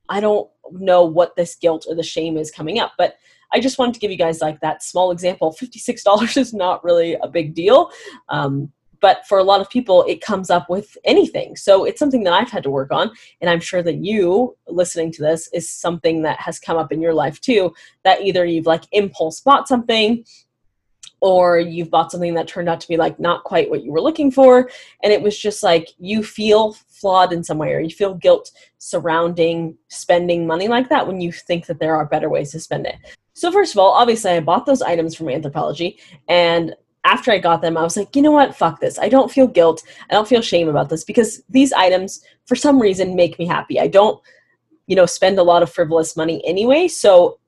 I 0.10 0.20
don't 0.20 0.50
know 0.72 1.04
what 1.04 1.36
this 1.36 1.56
guilt 1.56 1.86
or 1.88 1.96
the 1.96 2.04
shame 2.04 2.38
is 2.38 2.52
coming 2.52 2.80
up. 2.80 2.94
But 2.98 3.16
I 3.52 3.60
just 3.60 3.80
wanted 3.80 3.96
to 3.96 4.00
give 4.00 4.12
you 4.12 4.18
guys 4.18 4.42
like 4.42 4.60
that 4.62 4.84
small 4.84 5.12
example. 5.12 5.56
$56 5.60 6.38
is 6.38 6.54
not 6.54 6.84
really 6.84 7.16
a 7.16 7.28
big 7.28 7.54
deal. 7.54 7.92
Um, 8.30 8.72
but 9.02 9.26
for 9.28 9.38
a 9.38 9.44
lot 9.44 9.62
of 9.62 9.70
people, 9.70 10.04
it 10.08 10.22
comes 10.22 10.50
up 10.50 10.70
with 10.70 10.98
anything. 11.06 11.56
So 11.56 11.86
it's 11.86 12.00
something 12.00 12.24
that 12.24 12.34
I've 12.34 12.50
had 12.50 12.64
to 12.64 12.70
work 12.70 12.92
on. 12.92 13.12
And 13.42 13.50
I'm 13.50 13.62
sure 13.62 13.82
that 13.82 14.04
you 14.04 14.58
listening 14.68 15.12
to 15.14 15.22
this 15.22 15.50
is 15.54 15.70
something 15.70 16.22
that 16.24 16.40
has 16.40 16.60
come 16.60 16.78
up 16.78 16.92
in 16.92 17.02
your 17.02 17.14
life 17.14 17.40
too. 17.40 17.74
That 18.04 18.22
either 18.22 18.46
you've 18.46 18.66
like 18.66 18.84
impulse 18.92 19.40
bought 19.40 19.68
something 19.68 20.26
or 21.22 21.60
you've 21.60 21.90
bought 21.90 22.12
something 22.12 22.34
that 22.34 22.48
turned 22.48 22.70
out 22.70 22.80
to 22.80 22.88
be 22.88 22.98
like 22.98 23.20
not 23.20 23.44
quite 23.44 23.70
what 23.70 23.84
you 23.84 23.92
were 23.92 24.02
looking 24.02 24.32
for 24.32 24.70
and 25.04 25.12
it 25.12 25.22
was 25.22 25.38
just 25.38 25.64
like 25.64 25.90
you 25.98 26.24
feel 26.24 26.74
flawed 26.74 27.34
in 27.34 27.44
some 27.44 27.58
way 27.58 27.74
or 27.74 27.80
you 27.80 27.90
feel 27.90 28.14
guilt 28.14 28.52
surrounding 28.78 29.78
spending 29.88 30.48
money 30.48 30.68
like 30.68 30.90
that 30.90 31.06
when 31.06 31.20
you 31.20 31.32
think 31.32 31.66
that 31.66 31.80
there 31.80 31.96
are 31.96 32.06
better 32.06 32.30
ways 32.30 32.52
to 32.52 32.60
spend 32.60 32.86
it. 32.86 32.96
So 33.34 33.52
first 33.52 33.74
of 33.74 33.80
all 33.80 33.92
obviously 33.92 34.32
i 34.32 34.40
bought 34.40 34.66
those 34.66 34.82
items 34.82 35.16
from 35.16 35.28
anthropologie 35.28 35.98
and 36.28 36.76
after 37.06 37.32
i 37.32 37.38
got 37.38 37.62
them 37.62 37.78
i 37.78 37.84
was 37.84 37.98
like 37.98 38.16
you 38.16 38.22
know 38.22 38.32
what? 38.32 38.56
Fuck 38.56 38.80
this. 38.80 39.00
I 39.00 39.10
don't 39.10 39.32
feel 39.32 39.48
guilt. 39.48 39.84
I 40.10 40.14
don't 40.14 40.28
feel 40.28 40.42
shame 40.42 40.70
about 40.70 40.90
this 40.90 41.04
because 41.04 41.42
these 41.50 41.74
items 41.74 42.24
for 42.46 42.56
some 42.56 42.82
reason 42.82 43.16
make 43.16 43.38
me 43.40 43.46
happy. 43.46 43.80
I 43.80 43.88
don't 43.88 44.22
you 44.88 44.96
know 44.96 45.06
spend 45.06 45.38
a 45.38 45.44
lot 45.44 45.64
of 45.64 45.72
frivolous 45.72 46.16
money 46.16 46.42
anyway. 46.46 46.88
So 46.88 47.40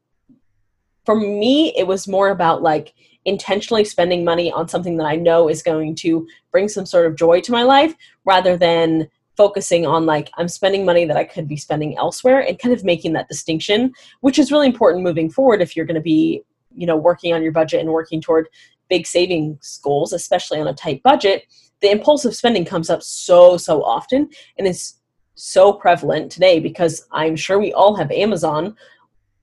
for 1.05 1.15
me 1.15 1.73
it 1.77 1.87
was 1.87 2.07
more 2.07 2.29
about 2.29 2.61
like 2.61 2.93
intentionally 3.25 3.85
spending 3.85 4.23
money 4.23 4.51
on 4.51 4.67
something 4.67 4.97
that 4.97 5.05
I 5.05 5.15
know 5.15 5.47
is 5.47 5.61
going 5.61 5.95
to 5.95 6.27
bring 6.51 6.67
some 6.67 6.85
sort 6.85 7.05
of 7.05 7.15
joy 7.15 7.41
to 7.41 7.51
my 7.51 7.63
life 7.63 7.95
rather 8.25 8.57
than 8.57 9.07
focusing 9.37 9.85
on 9.85 10.05
like 10.05 10.29
I'm 10.37 10.47
spending 10.47 10.85
money 10.85 11.05
that 11.05 11.17
I 11.17 11.23
could 11.23 11.47
be 11.47 11.57
spending 11.57 11.97
elsewhere 11.97 12.41
and 12.41 12.59
kind 12.59 12.73
of 12.73 12.83
making 12.83 13.13
that 13.13 13.27
distinction, 13.27 13.93
which 14.21 14.37
is 14.37 14.51
really 14.51 14.67
important 14.67 15.03
moving 15.03 15.29
forward 15.29 15.61
if 15.61 15.75
you're 15.75 15.85
going 15.85 15.95
to 15.95 16.01
be, 16.01 16.43
you 16.75 16.85
know, 16.85 16.97
working 16.97 17.33
on 17.33 17.43
your 17.43 17.51
budget 17.51 17.79
and 17.79 17.89
working 17.89 18.21
toward 18.21 18.47
big 18.89 19.07
savings 19.07 19.79
goals, 19.83 20.13
especially 20.13 20.59
on 20.59 20.67
a 20.67 20.73
tight 20.73 21.01
budget. 21.03 21.45
The 21.81 21.91
impulsive 21.91 22.35
spending 22.35 22.65
comes 22.65 22.89
up 22.89 23.01
so 23.01 23.57
so 23.57 23.83
often 23.83 24.29
and 24.57 24.67
is 24.67 24.95
so 25.35 25.73
prevalent 25.73 26.31
today 26.31 26.59
because 26.59 27.07
I'm 27.11 27.35
sure 27.35 27.57
we 27.57 27.73
all 27.73 27.95
have 27.95 28.11
Amazon, 28.11 28.75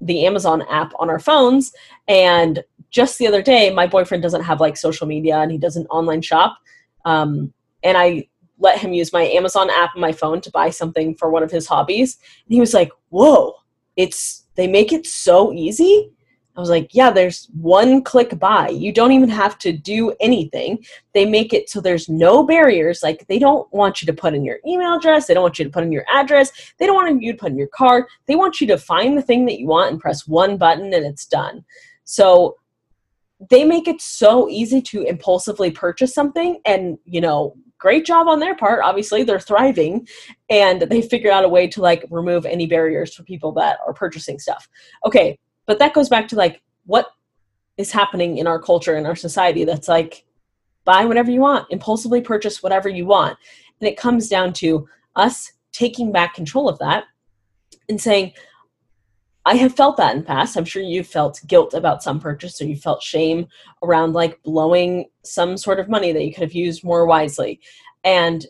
the 0.01 0.27
Amazon 0.27 0.63
app 0.71 0.93
on 0.99 1.11
our 1.11 1.19
phones 1.19 1.73
and 2.07 2.63
just 2.91 3.19
the 3.19 3.27
other 3.27 3.43
day 3.43 3.71
my 3.71 3.87
boyfriend 3.87 4.23
doesn't 4.23 4.43
have 4.43 4.61
like 4.61 4.77
social 4.77 5.07
media 5.07 5.39
and 5.39 5.53
he 5.53 5.59
doesn't 5.59 5.87
online 5.87 6.23
shop 6.23 6.59
um, 7.05 7.53
and 7.83 7.97
I 7.97 8.29
let 8.59 8.79
him 8.79 8.93
use 8.93 9.13
my 9.13 9.23
Amazon 9.23 9.71
app 9.71 9.95
on 9.95 10.01
my 10.01 10.13
phone 10.13 10.41
to 10.43 10.51
buy 10.51 10.71
something 10.71 11.15
for 11.15 11.31
one 11.31 11.43
of 11.43 11.51
his 11.51 11.67
hobbies. 11.67 12.19
And 12.47 12.55
he 12.55 12.61
was 12.61 12.75
like, 12.75 12.91
Whoa, 13.11 13.55
it's 13.97 14.45
they 14.57 14.67
make 14.67 14.93
it 14.93 15.07
so 15.07 15.53
easy. 15.53 16.11
I 16.57 16.61
was 16.61 16.71
like, 16.71 16.93
yeah, 16.93 17.13
there's 17.13 17.47
one 17.53 18.03
click 18.03 18.37
buy. 18.37 18.71
You 18.71 18.93
don't 18.93 19.13
even 19.13 19.29
have 19.29 19.59
to 19.59 19.71
do 19.71 20.13
anything. 20.19 20.85
They 21.15 21.25
make 21.25 21.53
it 21.53 21.71
so 21.71 21.81
there's 21.81 22.09
no 22.09 22.43
barriers. 22.43 23.01
Like, 23.01 23.25
they 23.29 23.39
don't 23.39 23.73
want 23.73 24.03
you 24.03 24.07
to 24.07 24.13
put 24.13 24.35
in 24.35 24.45
your 24.45 24.59
email 24.67 24.97
address. 24.97 25.29
They 25.29 25.35
don't 25.35 25.45
want 25.45 25.61
you 25.61 25.67
to 25.67 25.71
put 25.71 25.85
in 25.85 25.93
your 25.93 26.05
address. 26.13 26.51
They 26.79 26.87
don't 26.87 26.97
want 26.97 27.23
you 27.23 27.31
to 27.31 27.39
put 27.39 27.53
in 27.53 27.59
your 27.59 27.69
card. 27.69 28.07
They 28.27 28.35
want 28.35 28.61
you 28.61 28.67
to 28.67 28.77
find 28.77 29.17
the 29.17 29.23
thing 29.23 29.47
that 29.47 29.61
you 29.61 29.69
want 29.69 29.93
and 29.93 30.01
press 30.01 30.27
one 30.27 30.57
button 30.57 30.93
and 30.93 31.07
it's 31.07 31.27
done. 31.27 31.65
So, 32.03 32.57
they 33.51 33.65
make 33.65 33.87
it 33.87 34.01
so 34.01 34.49
easy 34.49 34.83
to 34.83 35.03
impulsively 35.03 35.71
purchase 35.71 36.13
something 36.13 36.61
and, 36.65 36.99
you 37.05 37.21
know, 37.21 37.55
great 37.79 38.05
job 38.05 38.27
on 38.27 38.41
their 38.41 38.57
part. 38.57 38.81
Obviously 38.83 39.23
they're 39.23 39.39
thriving 39.39 40.07
and 40.51 40.83
they 40.83 41.01
figure 41.01 41.31
out 41.31 41.45
a 41.45 41.49
way 41.49 41.69
to 41.69 41.81
like 41.81 42.05
remove 42.11 42.45
any 42.45 42.67
barriers 42.67 43.15
for 43.15 43.23
people 43.23 43.53
that 43.53 43.79
are 43.87 43.95
purchasing 43.95 44.39
stuff. 44.39 44.69
Okay 45.07 45.39
but 45.69 45.79
that 45.79 45.95
goes 45.95 46.09
back 46.09 46.27
to 46.27 46.35
like 46.35 46.63
what 46.87 47.07
is 47.77 47.93
happening 47.93 48.39
in 48.39 48.49
our 48.49 48.61
culture 48.61 48.97
in 48.97 49.07
our 49.07 49.15
society 49.15 49.63
that's 49.63 49.87
like 49.87 50.25
buy 50.85 51.05
whatever 51.05 51.31
you 51.31 51.41
want 51.41 51.67
impulsively 51.71 52.21
purchase 52.21 52.61
whatever 52.63 52.89
you 52.89 53.07
want. 53.07 53.39
And 53.81 53.87
it 53.87 53.97
comes 53.97 54.29
down 54.29 54.53
to 54.55 54.89
us 55.15 55.53
taking 55.71 56.11
back 56.11 56.35
control 56.35 56.69
of 56.69 56.79
that 56.81 57.05
and 57.89 58.01
saying 58.01 58.33
I 59.49 59.55
have 59.55 59.75
felt 59.75 59.97
that 59.97 60.13
in 60.13 60.19
the 60.19 60.27
past. 60.27 60.59
I'm 60.59 60.67
sure 60.67 60.83
you've 60.83 61.07
felt 61.07 61.41
guilt 61.47 61.73
about 61.73 62.03
some 62.03 62.21
purchase 62.21 62.61
or 62.61 62.67
you 62.67 62.77
felt 62.77 63.03
shame 63.03 63.47
around 63.83 64.13
like 64.13 64.43
blowing 64.43 65.07
some 65.25 65.57
sort 65.57 65.81
of 65.81 65.89
money 65.89 66.13
that 66.13 66.23
you 66.23 66.35
could 66.35 66.43
have 66.43 66.53
used 66.53 66.85
more 66.85 67.07
wisely. 67.07 67.59
And 68.05 68.45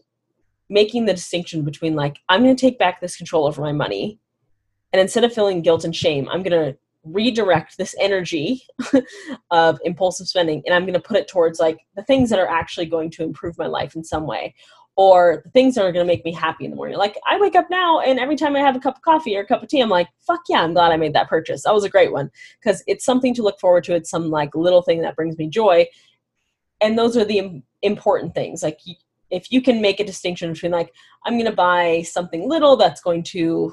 making 0.68 1.04
the 1.04 1.14
distinction 1.14 1.64
between 1.64 1.94
like, 1.94 2.18
I'm 2.28 2.42
going 2.42 2.56
to 2.56 2.60
take 2.60 2.80
back 2.80 3.00
this 3.00 3.16
control 3.16 3.46
over 3.46 3.62
my 3.62 3.70
money. 3.70 4.18
And 4.92 5.00
instead 5.00 5.22
of 5.22 5.32
feeling 5.32 5.62
guilt 5.62 5.84
and 5.84 5.94
shame, 5.94 6.28
I'm 6.30 6.42
going 6.42 6.72
to 6.72 6.76
redirect 7.04 7.78
this 7.78 7.94
energy 8.00 8.62
of 9.52 9.78
impulsive 9.84 10.26
spending 10.26 10.64
and 10.66 10.74
I'm 10.74 10.82
going 10.82 10.94
to 10.94 11.00
put 11.00 11.16
it 11.16 11.28
towards 11.28 11.60
like 11.60 11.78
the 11.94 12.02
things 12.02 12.28
that 12.30 12.40
are 12.40 12.48
actually 12.48 12.86
going 12.86 13.12
to 13.12 13.22
improve 13.22 13.56
my 13.56 13.66
life 13.66 13.94
in 13.94 14.02
some 14.02 14.26
way 14.26 14.52
or 14.98 15.42
the 15.44 15.50
things 15.50 15.76
that 15.76 15.84
are 15.84 15.92
going 15.92 16.04
to 16.04 16.12
make 16.12 16.24
me 16.24 16.32
happy 16.32 16.64
in 16.64 16.72
the 16.72 16.76
morning. 16.76 16.98
Like 16.98 17.16
I 17.24 17.38
wake 17.38 17.54
up 17.54 17.70
now 17.70 18.00
and 18.00 18.18
every 18.18 18.34
time 18.34 18.56
I 18.56 18.58
have 18.58 18.74
a 18.74 18.80
cup 18.80 18.96
of 18.96 19.02
coffee 19.02 19.36
or 19.36 19.42
a 19.42 19.46
cup 19.46 19.62
of 19.62 19.68
tea, 19.68 19.80
I'm 19.80 19.88
like, 19.88 20.08
fuck 20.26 20.40
yeah, 20.48 20.60
I'm 20.60 20.74
glad 20.74 20.90
I 20.90 20.96
made 20.96 21.14
that 21.14 21.28
purchase. 21.28 21.62
That 21.62 21.72
was 21.72 21.84
a 21.84 21.88
great 21.88 22.12
one 22.12 22.32
because 22.60 22.82
it's 22.88 23.04
something 23.04 23.32
to 23.34 23.42
look 23.42 23.60
forward 23.60 23.84
to. 23.84 23.94
It's 23.94 24.10
some 24.10 24.28
like 24.28 24.56
little 24.56 24.82
thing 24.82 25.00
that 25.02 25.14
brings 25.14 25.38
me 25.38 25.48
joy. 25.48 25.86
And 26.80 26.98
those 26.98 27.16
are 27.16 27.24
the 27.24 27.62
important 27.82 28.34
things. 28.34 28.64
Like 28.64 28.80
if 29.30 29.52
you 29.52 29.62
can 29.62 29.80
make 29.80 30.00
a 30.00 30.04
distinction 30.04 30.52
between 30.52 30.72
like, 30.72 30.92
I'm 31.24 31.34
going 31.34 31.44
to 31.44 31.52
buy 31.52 32.02
something 32.02 32.48
little 32.48 32.76
that's 32.76 33.00
going 33.00 33.22
to 33.24 33.72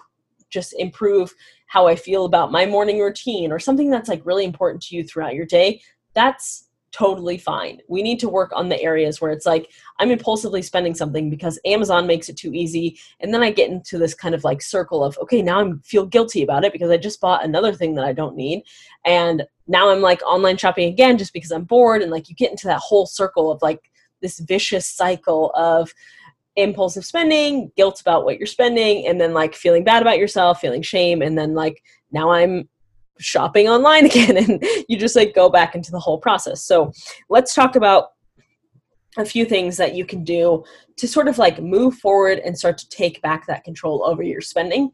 just 0.51 0.75
improve 0.77 1.33
how 1.65 1.87
I 1.87 1.95
feel 1.95 2.25
about 2.25 2.51
my 2.51 2.67
morning 2.67 2.99
routine 2.99 3.51
or 3.51 3.57
something 3.57 3.89
that's 3.89 4.09
like 4.09 4.23
really 4.25 4.45
important 4.45 4.83
to 4.83 4.95
you 4.95 5.03
throughout 5.03 5.33
your 5.33 5.47
day, 5.47 5.81
that's 6.13 6.64
totally 6.95 7.37
fine. 7.37 7.81
We 7.89 8.01
need 8.01 8.21
to 8.21 8.29
work 8.29 8.51
on 8.55 8.69
the 8.69 8.81
areas 8.81 9.19
where 9.19 9.31
it's 9.31 9.45
like 9.45 9.69
I'm 9.99 10.11
impulsively 10.11 10.61
spending 10.61 10.95
something 10.95 11.29
because 11.29 11.59
Amazon 11.65 12.07
makes 12.07 12.29
it 12.29 12.37
too 12.37 12.53
easy 12.53 12.97
and 13.19 13.33
then 13.33 13.43
I 13.43 13.51
get 13.51 13.69
into 13.69 13.97
this 13.97 14.13
kind 14.13 14.33
of 14.33 14.45
like 14.45 14.61
circle 14.61 15.03
of 15.03 15.17
okay, 15.21 15.41
now 15.41 15.59
I 15.59 15.73
feel 15.83 16.05
guilty 16.05 16.41
about 16.41 16.63
it 16.63 16.71
because 16.71 16.89
I 16.89 16.95
just 16.95 17.19
bought 17.19 17.43
another 17.43 17.73
thing 17.73 17.95
that 17.95 18.05
I 18.05 18.13
don't 18.13 18.37
need 18.37 18.63
and 19.05 19.43
now 19.67 19.89
I'm 19.89 20.01
like 20.01 20.21
online 20.23 20.55
shopping 20.55 20.87
again 20.87 21.17
just 21.17 21.33
because 21.33 21.51
I'm 21.51 21.65
bored 21.65 22.01
and 22.01 22.11
like 22.11 22.29
you 22.29 22.35
get 22.35 22.51
into 22.51 22.67
that 22.67 22.79
whole 22.79 23.05
circle 23.05 23.51
of 23.51 23.61
like 23.61 23.91
this 24.21 24.39
vicious 24.39 24.85
cycle 24.85 25.51
of 25.55 25.93
impulsive 26.55 27.03
spending, 27.03 27.73
guilt 27.75 27.99
about 27.99 28.23
what 28.23 28.37
you're 28.37 28.47
spending 28.47 29.05
and 29.05 29.19
then 29.19 29.33
like 29.33 29.53
feeling 29.53 29.83
bad 29.83 30.01
about 30.01 30.17
yourself, 30.17 30.61
feeling 30.61 30.81
shame 30.81 31.21
and 31.21 31.37
then 31.37 31.53
like 31.53 31.83
now 32.13 32.31
I'm 32.31 32.69
shopping 33.19 33.67
online 33.67 34.05
again 34.11 34.37
and 34.37 34.63
you 34.87 34.97
just 34.97 35.15
like 35.15 35.33
go 35.33 35.49
back 35.49 35.75
into 35.75 35.91
the 35.91 35.99
whole 35.99 36.17
process 36.17 36.63
so 36.63 36.91
let's 37.29 37.53
talk 37.53 37.75
about 37.75 38.09
a 39.17 39.25
few 39.25 39.45
things 39.45 39.77
that 39.77 39.95
you 39.95 40.05
can 40.05 40.23
do 40.23 40.63
to 40.97 41.07
sort 41.07 41.27
of 41.27 41.37
like 41.37 41.61
move 41.61 41.95
forward 41.95 42.39
and 42.39 42.57
start 42.57 42.77
to 42.77 42.89
take 42.89 43.21
back 43.21 43.47
that 43.47 43.63
control 43.63 44.03
over 44.05 44.21
your 44.21 44.41
spending 44.41 44.91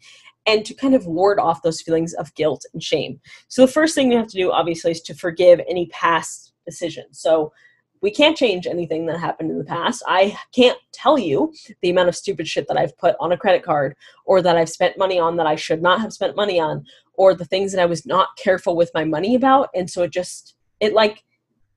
and 0.47 0.65
to 0.65 0.73
kind 0.73 0.95
of 0.95 1.05
ward 1.05 1.39
off 1.39 1.61
those 1.61 1.81
feelings 1.81 2.13
of 2.13 2.33
guilt 2.35 2.65
and 2.73 2.81
shame. 2.81 3.19
So, 3.47 3.65
the 3.65 3.71
first 3.71 3.95
thing 3.95 4.11
you 4.11 4.17
have 4.17 4.27
to 4.27 4.37
do, 4.37 4.51
obviously, 4.51 4.91
is 4.91 5.01
to 5.01 5.13
forgive 5.13 5.61
any 5.69 5.87
past 5.87 6.53
decisions. 6.65 7.19
So, 7.19 7.53
we 8.01 8.11
can't 8.11 8.35
change 8.35 8.65
anything 8.65 9.05
that 9.05 9.19
happened 9.19 9.51
in 9.51 9.57
the 9.57 9.63
past. 9.63 10.03
I 10.07 10.37
can't 10.53 10.77
tell 10.91 11.17
you 11.17 11.53
the 11.81 11.89
amount 11.91 12.09
of 12.09 12.15
stupid 12.15 12.47
shit 12.47 12.67
that 12.67 12.77
I've 12.77 12.97
put 12.97 13.15
on 13.19 13.31
a 13.31 13.37
credit 13.37 13.63
card 13.63 13.95
or 14.25 14.41
that 14.41 14.57
I've 14.57 14.69
spent 14.69 14.97
money 14.97 15.19
on 15.19 15.37
that 15.37 15.47
I 15.47 15.55
should 15.55 15.81
not 15.81 16.01
have 16.01 16.13
spent 16.13 16.35
money 16.35 16.59
on 16.59 16.85
or 17.13 17.35
the 17.35 17.45
things 17.45 17.71
that 17.71 17.81
I 17.81 17.85
was 17.85 18.05
not 18.05 18.29
careful 18.37 18.75
with 18.75 18.91
my 18.95 19.03
money 19.03 19.35
about. 19.35 19.69
And 19.75 19.89
so 19.89 20.01
it 20.03 20.11
just, 20.11 20.55
it 20.79 20.93
like, 20.93 21.23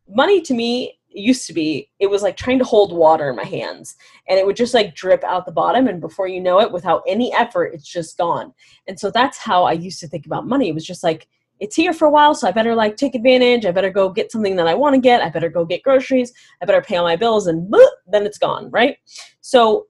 money 0.08 0.40
to 0.42 0.54
me 0.54 0.98
used 1.08 1.46
to 1.46 1.52
be, 1.52 1.90
it 1.98 2.10
was 2.10 2.22
like 2.22 2.36
trying 2.36 2.58
to 2.58 2.64
hold 2.64 2.92
water 2.92 3.30
in 3.30 3.36
my 3.36 3.44
hands 3.44 3.96
and 4.28 4.38
it 4.38 4.46
would 4.46 4.56
just 4.56 4.74
like 4.74 4.94
drip 4.94 5.22
out 5.24 5.46
the 5.46 5.52
bottom. 5.52 5.86
And 5.86 6.00
before 6.00 6.26
you 6.26 6.40
know 6.40 6.60
it, 6.60 6.72
without 6.72 7.02
any 7.06 7.32
effort, 7.34 7.72
it's 7.74 7.88
just 7.88 8.18
gone. 8.18 8.52
And 8.88 8.98
so 8.98 9.10
that's 9.10 9.38
how 9.38 9.64
I 9.64 9.72
used 9.72 10.00
to 10.00 10.08
think 10.08 10.26
about 10.26 10.46
money. 10.46 10.68
It 10.68 10.74
was 10.74 10.86
just 10.86 11.04
like, 11.04 11.28
it's 11.64 11.76
here 11.76 11.94
for 11.94 12.04
a 12.04 12.10
while, 12.10 12.34
so 12.34 12.46
I 12.46 12.52
better 12.52 12.74
like 12.74 12.96
take 12.96 13.14
advantage. 13.14 13.64
I 13.64 13.70
better 13.70 13.88
go 13.88 14.10
get 14.10 14.30
something 14.30 14.54
that 14.56 14.68
I 14.68 14.74
want 14.74 14.94
to 14.94 15.00
get. 15.00 15.22
I 15.22 15.30
better 15.30 15.48
go 15.48 15.64
get 15.64 15.82
groceries. 15.82 16.30
I 16.60 16.66
better 16.66 16.82
pay 16.82 16.96
all 16.96 17.04
my 17.04 17.16
bills, 17.16 17.46
and 17.46 17.72
then 18.06 18.26
it's 18.26 18.36
gone, 18.36 18.70
right? 18.70 18.98
So, 19.40 19.86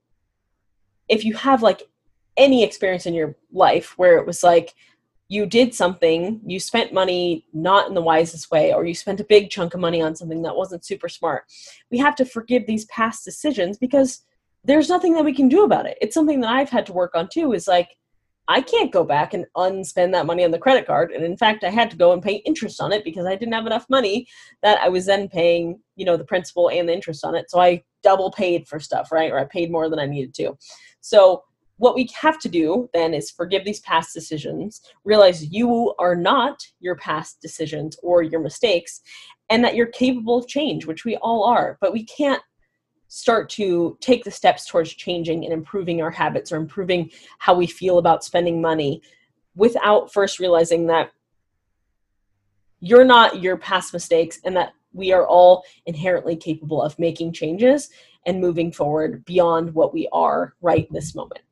if 1.08 1.24
you 1.24 1.34
have 1.34 1.62
like 1.62 1.82
any 2.36 2.62
experience 2.62 3.06
in 3.06 3.14
your 3.14 3.34
life 3.52 3.98
where 3.98 4.18
it 4.18 4.26
was 4.26 4.44
like 4.44 4.74
you 5.28 5.46
did 5.46 5.74
something, 5.74 6.40
you 6.46 6.60
spent 6.60 6.92
money 6.92 7.44
not 7.52 7.88
in 7.88 7.94
the 7.94 8.00
wisest 8.00 8.52
way, 8.52 8.72
or 8.72 8.84
you 8.84 8.94
spent 8.94 9.18
a 9.18 9.24
big 9.24 9.50
chunk 9.50 9.74
of 9.74 9.80
money 9.80 10.00
on 10.00 10.14
something 10.14 10.42
that 10.42 10.54
wasn't 10.54 10.84
super 10.84 11.08
smart, 11.08 11.44
we 11.90 11.98
have 11.98 12.14
to 12.14 12.24
forgive 12.24 12.66
these 12.66 12.84
past 12.84 13.24
decisions 13.24 13.78
because 13.78 14.22
there's 14.62 14.88
nothing 14.88 15.12
that 15.14 15.24
we 15.24 15.34
can 15.34 15.48
do 15.48 15.64
about 15.64 15.86
it. 15.86 15.98
It's 16.00 16.14
something 16.14 16.40
that 16.40 16.50
I've 16.50 16.70
had 16.70 16.86
to 16.86 16.92
work 16.92 17.16
on 17.16 17.28
too, 17.28 17.52
is 17.52 17.66
like, 17.66 17.96
I 18.48 18.60
can't 18.60 18.92
go 18.92 19.04
back 19.04 19.32
and 19.32 19.46
unspend 19.56 20.12
that 20.12 20.26
money 20.26 20.44
on 20.44 20.50
the 20.50 20.58
credit 20.58 20.86
card. 20.86 21.12
And 21.12 21.24
in 21.24 21.36
fact, 21.36 21.64
I 21.64 21.70
had 21.70 21.90
to 21.90 21.96
go 21.96 22.12
and 22.12 22.22
pay 22.22 22.36
interest 22.44 22.80
on 22.80 22.92
it 22.92 23.04
because 23.04 23.26
I 23.26 23.36
didn't 23.36 23.54
have 23.54 23.66
enough 23.66 23.86
money 23.88 24.26
that 24.62 24.78
I 24.80 24.88
was 24.88 25.06
then 25.06 25.28
paying, 25.28 25.80
you 25.96 26.04
know, 26.04 26.16
the 26.16 26.24
principal 26.24 26.70
and 26.70 26.88
the 26.88 26.92
interest 26.92 27.24
on 27.24 27.34
it. 27.34 27.50
So 27.50 27.60
I 27.60 27.82
double 28.02 28.30
paid 28.30 28.68
for 28.68 28.78
stuff, 28.78 29.10
right? 29.10 29.32
Or 29.32 29.38
I 29.38 29.44
paid 29.44 29.72
more 29.72 29.88
than 29.88 29.98
I 29.98 30.06
needed 30.06 30.34
to. 30.34 30.58
So 31.00 31.42
what 31.78 31.94
we 31.94 32.08
have 32.20 32.38
to 32.40 32.48
do 32.48 32.88
then 32.94 33.14
is 33.14 33.30
forgive 33.30 33.64
these 33.64 33.80
past 33.80 34.14
decisions, 34.14 34.80
realize 35.04 35.50
you 35.52 35.94
are 35.98 36.14
not 36.14 36.62
your 36.80 36.96
past 36.96 37.40
decisions 37.40 37.96
or 38.02 38.22
your 38.22 38.40
mistakes, 38.40 39.00
and 39.50 39.64
that 39.64 39.74
you're 39.74 39.86
capable 39.86 40.38
of 40.38 40.46
change, 40.46 40.86
which 40.86 41.04
we 41.04 41.16
all 41.16 41.44
are. 41.44 41.78
But 41.80 41.92
we 41.92 42.04
can't 42.04 42.42
start 43.14 43.48
to 43.48 43.96
take 44.00 44.24
the 44.24 44.30
steps 44.30 44.66
towards 44.66 44.92
changing 44.92 45.44
and 45.44 45.52
improving 45.52 46.02
our 46.02 46.10
habits 46.10 46.50
or 46.50 46.56
improving 46.56 47.08
how 47.38 47.54
we 47.54 47.64
feel 47.64 47.98
about 47.98 48.24
spending 48.24 48.60
money 48.60 49.00
without 49.54 50.12
first 50.12 50.40
realizing 50.40 50.88
that 50.88 51.12
you're 52.80 53.04
not 53.04 53.40
your 53.40 53.56
past 53.56 53.92
mistakes 53.92 54.40
and 54.44 54.56
that 54.56 54.72
we 54.92 55.12
are 55.12 55.28
all 55.28 55.62
inherently 55.86 56.34
capable 56.34 56.82
of 56.82 56.98
making 56.98 57.32
changes 57.32 57.88
and 58.26 58.40
moving 58.40 58.72
forward 58.72 59.24
beyond 59.24 59.72
what 59.74 59.94
we 59.94 60.08
are 60.10 60.56
right 60.60 60.88
this 60.90 61.14
moment. 61.14 61.42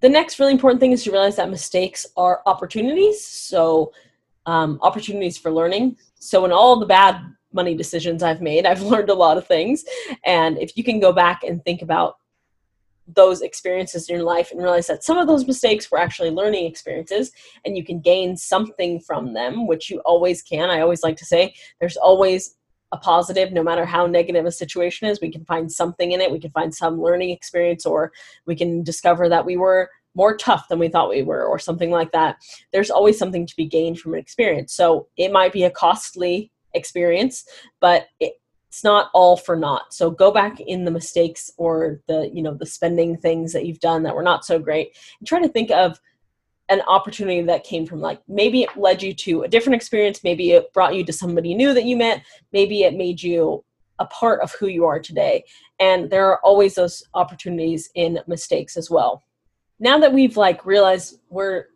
The 0.00 0.08
next 0.08 0.38
really 0.38 0.52
important 0.52 0.80
thing 0.80 0.92
is 0.92 1.04
to 1.04 1.12
realize 1.12 1.36
that 1.36 1.50
mistakes 1.50 2.06
are 2.16 2.40
opportunities. 2.46 3.22
So, 3.26 3.92
um, 4.46 4.78
opportunities 4.80 5.36
for 5.36 5.50
learning. 5.50 5.98
So, 6.18 6.46
in 6.46 6.52
all 6.52 6.78
the 6.78 6.86
bad 6.86 7.33
money 7.54 7.74
decisions 7.74 8.22
I've 8.22 8.42
made. 8.42 8.66
I've 8.66 8.82
learned 8.92 9.10
a 9.10 9.14
lot 9.14 9.38
of 9.38 9.46
things. 9.46 9.84
And 10.24 10.58
if 10.58 10.76
you 10.76 10.84
can 10.84 11.00
go 11.00 11.12
back 11.12 11.42
and 11.44 11.64
think 11.64 11.82
about 11.82 12.16
those 13.06 13.42
experiences 13.42 14.08
in 14.08 14.16
your 14.16 14.24
life 14.24 14.50
and 14.50 14.60
realize 14.60 14.86
that 14.86 15.04
some 15.04 15.18
of 15.18 15.26
those 15.26 15.46
mistakes 15.46 15.90
were 15.90 15.98
actually 15.98 16.30
learning 16.30 16.64
experiences 16.64 17.32
and 17.64 17.76
you 17.76 17.84
can 17.84 18.00
gain 18.00 18.36
something 18.36 18.98
from 19.00 19.34
them, 19.34 19.66
which 19.66 19.90
you 19.90 19.98
always 20.00 20.42
can. 20.42 20.70
I 20.70 20.80
always 20.80 21.02
like 21.02 21.16
to 21.18 21.26
say 21.26 21.54
there's 21.80 21.96
always 21.96 22.56
a 22.92 22.96
positive 22.96 23.52
no 23.52 23.62
matter 23.62 23.84
how 23.84 24.06
negative 24.06 24.46
a 24.46 24.52
situation 24.52 25.08
is 25.08 25.20
we 25.20 25.30
can 25.30 25.44
find 25.44 25.70
something 25.70 26.12
in 26.12 26.20
it 26.20 26.30
we 26.30 26.38
can 26.38 26.52
find 26.52 26.72
some 26.72 27.02
learning 27.02 27.30
experience 27.30 27.84
or 27.84 28.12
we 28.46 28.54
can 28.54 28.84
discover 28.84 29.28
that 29.28 29.44
we 29.44 29.56
were 29.56 29.90
more 30.14 30.36
tough 30.36 30.68
than 30.68 30.78
we 30.78 30.88
thought 30.88 31.08
we 31.08 31.22
were 31.22 31.44
or 31.44 31.58
something 31.58 31.90
like 31.90 32.12
that 32.12 32.36
there's 32.72 32.90
always 32.90 33.18
something 33.18 33.46
to 33.46 33.56
be 33.56 33.66
gained 33.66 33.98
from 33.98 34.14
an 34.14 34.20
experience 34.20 34.72
so 34.72 35.08
it 35.16 35.32
might 35.32 35.52
be 35.52 35.64
a 35.64 35.70
costly 35.70 36.52
experience 36.74 37.44
but 37.80 38.06
it, 38.20 38.34
it's 38.74 38.82
not 38.82 39.08
all 39.14 39.36
for 39.36 39.54
naught. 39.54 39.94
So 39.94 40.10
go 40.10 40.32
back 40.32 40.58
in 40.58 40.84
the 40.84 40.90
mistakes 40.90 41.48
or 41.58 42.00
the 42.08 42.28
you 42.34 42.42
know 42.42 42.54
the 42.54 42.66
spending 42.66 43.16
things 43.16 43.52
that 43.52 43.66
you've 43.66 43.78
done 43.78 44.02
that 44.02 44.16
were 44.16 44.22
not 44.24 44.44
so 44.44 44.58
great 44.58 44.96
and 45.20 45.28
try 45.28 45.40
to 45.40 45.48
think 45.48 45.70
of 45.70 46.00
an 46.70 46.80
opportunity 46.88 47.40
that 47.42 47.62
came 47.62 47.86
from 47.86 48.00
like 48.00 48.20
maybe 48.26 48.62
it 48.62 48.76
led 48.76 49.00
you 49.00 49.14
to 49.14 49.42
a 49.42 49.48
different 49.48 49.76
experience. 49.76 50.24
Maybe 50.24 50.50
it 50.50 50.72
brought 50.72 50.96
you 50.96 51.04
to 51.04 51.12
somebody 51.12 51.54
new 51.54 51.72
that 51.72 51.84
you 51.84 51.96
met. 51.96 52.24
Maybe 52.52 52.82
it 52.82 52.96
made 52.96 53.22
you 53.22 53.64
a 54.00 54.06
part 54.06 54.40
of 54.40 54.50
who 54.58 54.66
you 54.66 54.84
are 54.86 54.98
today. 54.98 55.44
And 55.78 56.10
there 56.10 56.26
are 56.26 56.40
always 56.40 56.74
those 56.74 57.00
opportunities 57.14 57.90
in 57.94 58.18
mistakes 58.26 58.76
as 58.76 58.90
well. 58.90 59.22
Now 59.78 59.98
that 59.98 60.12
we've 60.12 60.36
like 60.36 60.66
realized 60.66 61.20
we're 61.28 61.66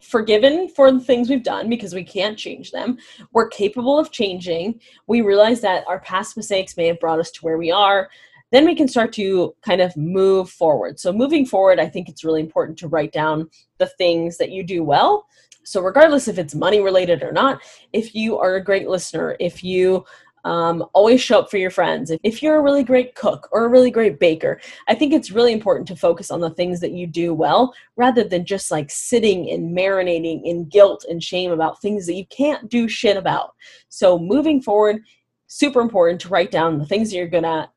forgiven 0.00 0.68
for 0.68 0.90
the 0.90 1.00
things 1.00 1.28
we've 1.28 1.42
done 1.42 1.68
because 1.68 1.94
we 1.94 2.04
can't 2.04 2.38
change 2.38 2.70
them. 2.70 2.98
We're 3.32 3.48
capable 3.48 3.98
of 3.98 4.10
changing. 4.10 4.80
We 5.06 5.20
realize 5.20 5.60
that 5.60 5.84
our 5.86 6.00
past 6.00 6.36
mistakes 6.36 6.76
may 6.76 6.86
have 6.86 7.00
brought 7.00 7.20
us 7.20 7.30
to 7.32 7.40
where 7.40 7.58
we 7.58 7.70
are. 7.70 8.08
Then 8.50 8.64
we 8.64 8.74
can 8.74 8.88
start 8.88 9.12
to 9.14 9.54
kind 9.62 9.80
of 9.80 9.96
move 9.96 10.50
forward. 10.50 10.98
So, 10.98 11.12
moving 11.12 11.46
forward, 11.46 11.78
I 11.78 11.88
think 11.88 12.08
it's 12.08 12.24
really 12.24 12.40
important 12.40 12.78
to 12.78 12.88
write 12.88 13.12
down 13.12 13.48
the 13.78 13.86
things 13.86 14.38
that 14.38 14.50
you 14.50 14.64
do 14.64 14.82
well. 14.82 15.26
So, 15.62 15.80
regardless 15.80 16.26
if 16.26 16.38
it's 16.38 16.54
money 16.54 16.80
related 16.80 17.22
or 17.22 17.30
not, 17.30 17.62
if 17.92 18.14
you 18.14 18.38
are 18.38 18.56
a 18.56 18.64
great 18.64 18.88
listener, 18.88 19.36
if 19.38 19.62
you 19.62 20.04
um, 20.44 20.84
always 20.92 21.20
show 21.20 21.40
up 21.40 21.50
for 21.50 21.58
your 21.58 21.70
friends. 21.70 22.12
If 22.22 22.42
you're 22.42 22.56
a 22.56 22.62
really 22.62 22.82
great 22.82 23.14
cook 23.14 23.48
or 23.52 23.64
a 23.64 23.68
really 23.68 23.90
great 23.90 24.18
baker, 24.18 24.60
I 24.88 24.94
think 24.94 25.12
it's 25.12 25.30
really 25.30 25.52
important 25.52 25.86
to 25.88 25.96
focus 25.96 26.30
on 26.30 26.40
the 26.40 26.50
things 26.50 26.80
that 26.80 26.92
you 26.92 27.06
do 27.06 27.34
well 27.34 27.74
rather 27.96 28.24
than 28.24 28.44
just 28.44 28.70
like 28.70 28.90
sitting 28.90 29.50
and 29.50 29.76
marinating 29.76 30.42
in 30.44 30.68
guilt 30.68 31.04
and 31.08 31.22
shame 31.22 31.50
about 31.50 31.80
things 31.80 32.06
that 32.06 32.14
you 32.14 32.26
can't 32.26 32.68
do 32.68 32.88
shit 32.88 33.16
about. 33.16 33.54
So, 33.88 34.18
moving 34.18 34.60
forward, 34.60 35.02
super 35.46 35.80
important 35.80 36.20
to 36.22 36.28
write 36.28 36.50
down 36.50 36.78
the 36.78 36.86
things 36.86 37.10
that 37.10 37.16
you're 37.16 37.28
good 37.28 37.44
at. 37.44 37.70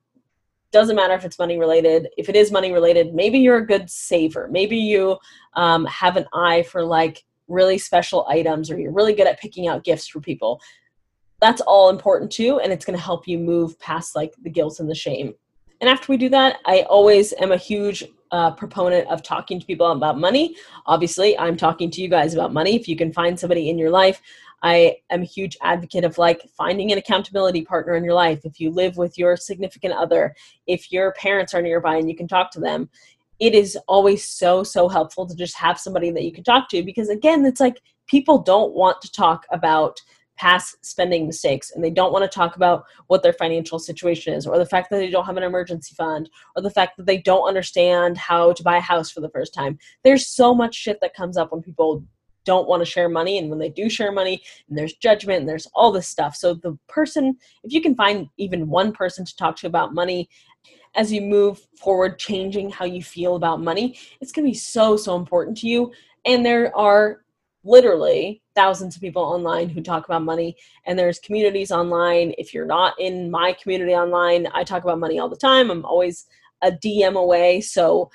Doesn't 0.71 0.95
matter 0.95 1.13
if 1.13 1.25
it's 1.25 1.37
money 1.37 1.59
related. 1.59 2.09
If 2.17 2.29
it 2.29 2.35
is 2.35 2.51
money 2.51 2.71
related, 2.71 3.13
maybe 3.13 3.39
you're 3.39 3.57
a 3.57 3.65
good 3.65 3.89
saver. 3.89 4.47
Maybe 4.51 4.77
you 4.77 5.17
um, 5.55 5.85
have 5.85 6.17
an 6.17 6.25
eye 6.33 6.63
for 6.63 6.83
like 6.83 7.23
really 7.47 7.77
special 7.77 8.25
items 8.27 8.71
or 8.71 8.79
you're 8.79 8.91
really 8.91 9.13
good 9.13 9.27
at 9.27 9.39
picking 9.39 9.67
out 9.67 9.83
gifts 9.83 10.07
for 10.07 10.19
people 10.19 10.61
that's 11.43 11.61
all 11.61 11.89
important 11.89 12.31
too 12.31 12.61
and 12.61 12.71
it's 12.71 12.85
going 12.85 12.97
to 12.97 13.03
help 13.03 13.27
you 13.27 13.37
move 13.37 13.77
past 13.79 14.15
like 14.15 14.33
the 14.43 14.49
guilt 14.49 14.79
and 14.79 14.89
the 14.89 14.95
shame. 14.95 15.33
And 15.81 15.89
after 15.89 16.09
we 16.09 16.17
do 16.17 16.29
that 16.29 16.59
i 16.65 16.83
always 16.83 17.33
am 17.33 17.51
a 17.51 17.57
huge 17.57 18.05
uh, 18.31 18.51
proponent 18.51 19.07
of 19.09 19.21
talking 19.21 19.59
to 19.59 19.65
people 19.65 19.91
about 19.91 20.17
money. 20.17 20.55
Obviously 20.85 21.37
i'm 21.37 21.57
talking 21.57 21.91
to 21.91 22.01
you 22.01 22.07
guys 22.07 22.33
about 22.33 22.53
money. 22.53 22.75
If 22.75 22.87
you 22.87 22.95
can 22.95 23.11
find 23.11 23.37
somebody 23.37 23.69
in 23.69 23.77
your 23.77 23.89
life 23.89 24.21
i 24.61 24.95
am 25.09 25.21
a 25.21 25.25
huge 25.25 25.57
advocate 25.61 26.05
of 26.05 26.17
like 26.17 26.41
finding 26.57 26.93
an 26.93 26.97
accountability 26.97 27.65
partner 27.65 27.95
in 27.95 28.05
your 28.05 28.13
life. 28.13 28.39
If 28.45 28.61
you 28.61 28.71
live 28.71 28.95
with 28.95 29.17
your 29.17 29.35
significant 29.35 29.93
other 29.93 30.33
if 30.65 30.93
your 30.93 31.11
parents 31.13 31.53
are 31.53 31.61
nearby 31.61 31.97
and 31.97 32.09
you 32.09 32.15
can 32.15 32.27
talk 32.27 32.51
to 32.51 32.61
them 32.61 32.89
it 33.39 33.53
is 33.53 33.77
always 33.89 34.23
so 34.23 34.63
so 34.63 34.87
helpful 34.87 35.27
to 35.27 35.35
just 35.35 35.57
have 35.57 35.77
somebody 35.77 36.09
that 36.11 36.23
you 36.23 36.31
can 36.31 36.45
talk 36.45 36.69
to 36.69 36.83
because 36.83 37.09
again 37.09 37.43
it's 37.45 37.59
like 37.59 37.81
people 38.07 38.37
don't 38.37 38.73
want 38.73 39.01
to 39.01 39.11
talk 39.11 39.45
about 39.51 39.99
past 40.35 40.83
spending 40.83 41.27
mistakes 41.27 41.71
and 41.71 41.83
they 41.83 41.89
don't 41.89 42.11
want 42.11 42.23
to 42.23 42.35
talk 42.35 42.55
about 42.55 42.85
what 43.07 43.21
their 43.21 43.33
financial 43.33 43.77
situation 43.77 44.33
is 44.33 44.47
or 44.47 44.57
the 44.57 44.65
fact 44.65 44.89
that 44.89 44.97
they 44.97 45.09
don't 45.09 45.25
have 45.25 45.37
an 45.37 45.43
emergency 45.43 45.93
fund 45.95 46.29
or 46.55 46.61
the 46.61 46.69
fact 46.69 46.97
that 46.97 47.05
they 47.05 47.17
don't 47.17 47.47
understand 47.47 48.17
how 48.17 48.51
to 48.53 48.63
buy 48.63 48.77
a 48.77 48.81
house 48.81 49.11
for 49.11 49.21
the 49.21 49.29
first 49.29 49.53
time. 49.53 49.77
There's 50.03 50.27
so 50.27 50.53
much 50.53 50.75
shit 50.75 50.99
that 51.01 51.13
comes 51.13 51.37
up 51.37 51.51
when 51.51 51.61
people 51.61 52.03
don't 52.45 52.67
want 52.67 52.81
to 52.81 52.85
share 52.85 53.09
money 53.09 53.37
and 53.37 53.49
when 53.49 53.59
they 53.59 53.69
do 53.69 53.89
share 53.89 54.11
money 54.11 54.41
and 54.67 54.77
there's 54.77 54.93
judgment 54.95 55.41
and 55.41 55.49
there's 55.49 55.67
all 55.73 55.91
this 55.91 56.07
stuff. 56.07 56.35
So 56.35 56.53
the 56.55 56.77
person 56.87 57.37
if 57.63 57.71
you 57.71 57.81
can 57.81 57.95
find 57.95 58.27
even 58.37 58.67
one 58.67 58.91
person 58.91 59.25
to 59.25 59.35
talk 59.35 59.55
to 59.57 59.67
about 59.67 59.93
money 59.93 60.29
as 60.95 61.11
you 61.11 61.21
move 61.21 61.61
forward 61.79 62.19
changing 62.19 62.69
how 62.69 62.85
you 62.85 63.01
feel 63.01 63.35
about 63.35 63.59
money 63.61 63.97
it's 64.21 64.31
going 64.31 64.45
to 64.45 64.51
be 64.51 64.57
so 64.57 64.97
so 64.97 65.15
important 65.15 65.57
to 65.59 65.67
you. 65.67 65.91
And 66.25 66.45
there 66.45 66.75
are 66.75 67.23
literally 67.63 68.42
thousands 68.55 68.95
of 68.95 69.01
people 69.01 69.23
online 69.23 69.69
who 69.69 69.81
talk 69.81 70.05
about 70.05 70.23
money 70.23 70.55
and 70.85 70.97
there's 70.97 71.19
communities 71.19 71.71
online. 71.71 72.33
If 72.37 72.53
you're 72.53 72.65
not 72.65 72.93
in 72.99 73.31
my 73.31 73.53
community 73.53 73.93
online 73.93 74.47
i 74.53 74.63
talk 74.63 74.83
about 74.83 74.99
money 74.99 75.19
all 75.19 75.29
the 75.29 75.35
time. 75.35 75.71
I'm 75.71 75.85
always 75.85 76.25
a 76.61 76.71
dm 76.71 77.15
away. 77.15 77.61
So 77.61 78.09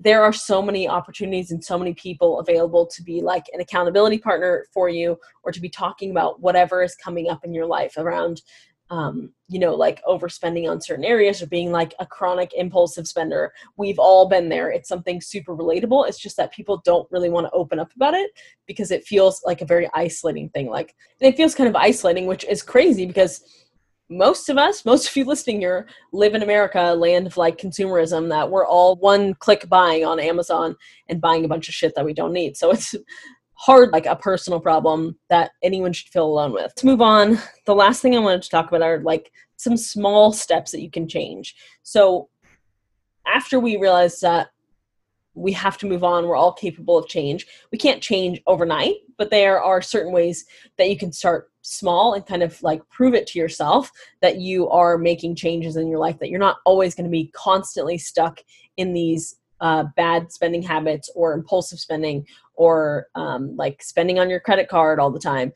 there 0.00 0.22
are 0.22 0.32
so 0.32 0.60
many 0.60 0.88
opportunities 0.88 1.50
and 1.50 1.64
so 1.64 1.78
many 1.78 1.94
people 1.94 2.40
available 2.40 2.86
to 2.86 3.02
be 3.02 3.22
like 3.22 3.46
an 3.52 3.60
accountability 3.60 4.18
partner 4.18 4.66
for 4.72 4.88
you 4.88 5.18
or 5.44 5.52
to 5.52 5.60
be 5.60 5.68
talking 5.68 6.10
about 6.10 6.40
whatever 6.40 6.82
is 6.82 6.96
coming 6.96 7.30
up 7.30 7.44
in 7.44 7.54
your 7.54 7.66
life 7.66 7.94
around 7.96 8.42
um, 8.90 9.32
you 9.48 9.58
know, 9.58 9.74
like 9.74 10.02
overspending 10.04 10.70
on 10.70 10.80
certain 10.80 11.04
areas 11.04 11.40
or 11.40 11.46
being 11.46 11.72
like 11.72 11.94
a 11.98 12.06
chronic 12.06 12.52
impulsive 12.54 13.06
spender. 13.06 13.52
We've 13.76 13.98
all 13.98 14.28
been 14.28 14.48
there. 14.48 14.70
It's 14.70 14.88
something 14.88 15.20
super 15.20 15.56
relatable. 15.56 16.08
It's 16.08 16.18
just 16.18 16.36
that 16.36 16.52
people 16.52 16.82
don't 16.84 17.10
really 17.10 17.30
want 17.30 17.46
to 17.46 17.52
open 17.52 17.78
up 17.78 17.92
about 17.94 18.14
it 18.14 18.30
because 18.66 18.90
it 18.90 19.04
feels 19.04 19.42
like 19.44 19.62
a 19.62 19.66
very 19.66 19.88
isolating 19.94 20.50
thing. 20.50 20.68
Like, 20.68 20.94
and 21.20 21.32
it 21.32 21.36
feels 21.36 21.54
kind 21.54 21.68
of 21.68 21.76
isolating, 21.76 22.26
which 22.26 22.44
is 22.44 22.62
crazy 22.62 23.06
because 23.06 23.42
most 24.10 24.50
of 24.50 24.58
us, 24.58 24.84
most 24.84 25.08
of 25.08 25.16
you 25.16 25.24
listening 25.26 25.60
here, 25.60 25.88
live 26.12 26.34
in 26.34 26.42
America, 26.42 26.94
land 26.94 27.26
of 27.26 27.36
like 27.36 27.56
consumerism, 27.56 28.28
that 28.28 28.50
we're 28.50 28.66
all 28.66 28.96
one 28.96 29.34
click 29.34 29.68
buying 29.68 30.04
on 30.04 30.20
Amazon 30.20 30.76
and 31.08 31.20
buying 31.20 31.44
a 31.44 31.48
bunch 31.48 31.68
of 31.68 31.74
shit 31.74 31.94
that 31.96 32.04
we 32.04 32.12
don't 32.12 32.32
need. 32.32 32.56
So 32.56 32.70
it's 32.70 32.94
hard, 33.54 33.90
like 33.90 34.06
a 34.06 34.16
personal 34.16 34.60
problem 34.60 35.16
that 35.30 35.52
anyone 35.62 35.92
should 35.92 36.08
feel 36.08 36.26
alone 36.26 36.52
with. 36.52 36.74
To 36.76 36.86
move 36.86 37.00
on, 37.00 37.38
the 37.66 37.74
last 37.74 38.02
thing 38.02 38.14
I 38.14 38.20
wanted 38.20 38.42
to 38.42 38.50
talk 38.50 38.68
about 38.68 38.82
are 38.82 39.00
like 39.00 39.32
some 39.56 39.76
small 39.76 40.32
steps 40.32 40.72
that 40.72 40.82
you 40.82 40.90
can 40.90 41.08
change. 41.08 41.54
So 41.82 42.28
after 43.26 43.58
we 43.60 43.76
realize 43.76 44.20
that 44.20 44.48
we 45.34 45.52
have 45.52 45.78
to 45.78 45.86
move 45.86 46.04
on, 46.04 46.26
we're 46.26 46.36
all 46.36 46.52
capable 46.52 46.98
of 46.98 47.08
change. 47.08 47.46
We 47.72 47.78
can't 47.78 48.02
change 48.02 48.40
overnight, 48.46 48.96
but 49.18 49.30
there 49.30 49.60
are 49.60 49.82
certain 49.82 50.12
ways 50.12 50.44
that 50.78 50.88
you 50.88 50.96
can 50.96 51.12
start 51.12 51.50
small 51.62 52.14
and 52.14 52.24
kind 52.26 52.42
of 52.42 52.62
like 52.62 52.88
prove 52.88 53.14
it 53.14 53.26
to 53.28 53.38
yourself 53.38 53.90
that 54.20 54.38
you 54.38 54.68
are 54.68 54.98
making 54.98 55.34
changes 55.34 55.76
in 55.76 55.88
your 55.88 55.98
life, 55.98 56.18
that 56.18 56.28
you're 56.28 56.38
not 56.38 56.58
always 56.64 56.94
going 56.94 57.04
to 57.04 57.10
be 57.10 57.30
constantly 57.34 57.98
stuck 57.98 58.40
in 58.76 58.92
these 58.92 59.36
uh, 59.60 59.84
bad 59.96 60.30
spending 60.30 60.62
habits 60.62 61.10
or 61.14 61.32
impulsive 61.32 61.80
spending 61.80 62.26
or 62.54 63.08
um, 63.14 63.56
like 63.56 63.82
spending 63.82 64.18
on 64.18 64.30
your 64.30 64.40
credit 64.40 64.68
card 64.68 64.98
all 64.98 65.10
the 65.10 65.18
time 65.18 65.52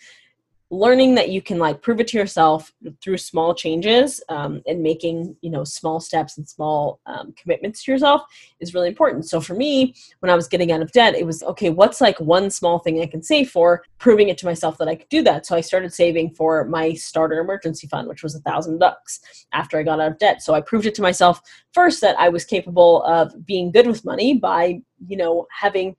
learning 0.70 1.14
that 1.14 1.30
you 1.30 1.40
can 1.40 1.58
like 1.58 1.80
prove 1.80 1.98
it 1.98 2.06
to 2.08 2.18
yourself 2.18 2.72
through 3.02 3.16
small 3.16 3.54
changes 3.54 4.22
um, 4.28 4.60
and 4.66 4.82
making 4.82 5.34
you 5.40 5.50
know 5.50 5.64
small 5.64 5.98
steps 5.98 6.36
and 6.36 6.46
small 6.46 7.00
um, 7.06 7.32
commitments 7.40 7.82
to 7.82 7.90
yourself 7.90 8.22
is 8.60 8.74
really 8.74 8.88
important. 8.88 9.26
So 9.26 9.40
for 9.40 9.54
me 9.54 9.94
when 10.20 10.30
i 10.30 10.34
was 10.34 10.48
getting 10.48 10.70
out 10.72 10.82
of 10.82 10.92
debt 10.92 11.14
it 11.14 11.24
was 11.24 11.42
okay 11.42 11.70
what's 11.70 12.00
like 12.00 12.18
one 12.20 12.50
small 12.50 12.78
thing 12.78 13.00
i 13.00 13.06
can 13.06 13.22
save 13.22 13.50
for 13.50 13.82
proving 13.98 14.28
it 14.28 14.36
to 14.38 14.46
myself 14.46 14.76
that 14.78 14.88
i 14.88 14.94
could 14.94 15.08
do 15.08 15.22
that? 15.22 15.46
So 15.46 15.56
i 15.56 15.60
started 15.60 15.92
saving 15.92 16.34
for 16.34 16.64
my 16.64 16.92
starter 16.92 17.40
emergency 17.40 17.86
fund 17.86 18.08
which 18.08 18.22
was 18.22 18.34
a 18.34 18.40
thousand 18.40 18.78
bucks 18.78 19.20
after 19.52 19.78
i 19.78 19.82
got 19.82 20.00
out 20.00 20.12
of 20.12 20.18
debt. 20.18 20.42
So 20.42 20.54
i 20.54 20.60
proved 20.60 20.86
it 20.86 20.94
to 20.96 21.02
myself 21.02 21.40
first 21.72 22.00
that 22.02 22.18
i 22.18 22.28
was 22.28 22.44
capable 22.44 23.02
of 23.04 23.46
being 23.46 23.72
good 23.72 23.86
with 23.86 24.04
money 24.04 24.34
by 24.34 24.82
you 25.06 25.16
know 25.16 25.46
having 25.50 25.96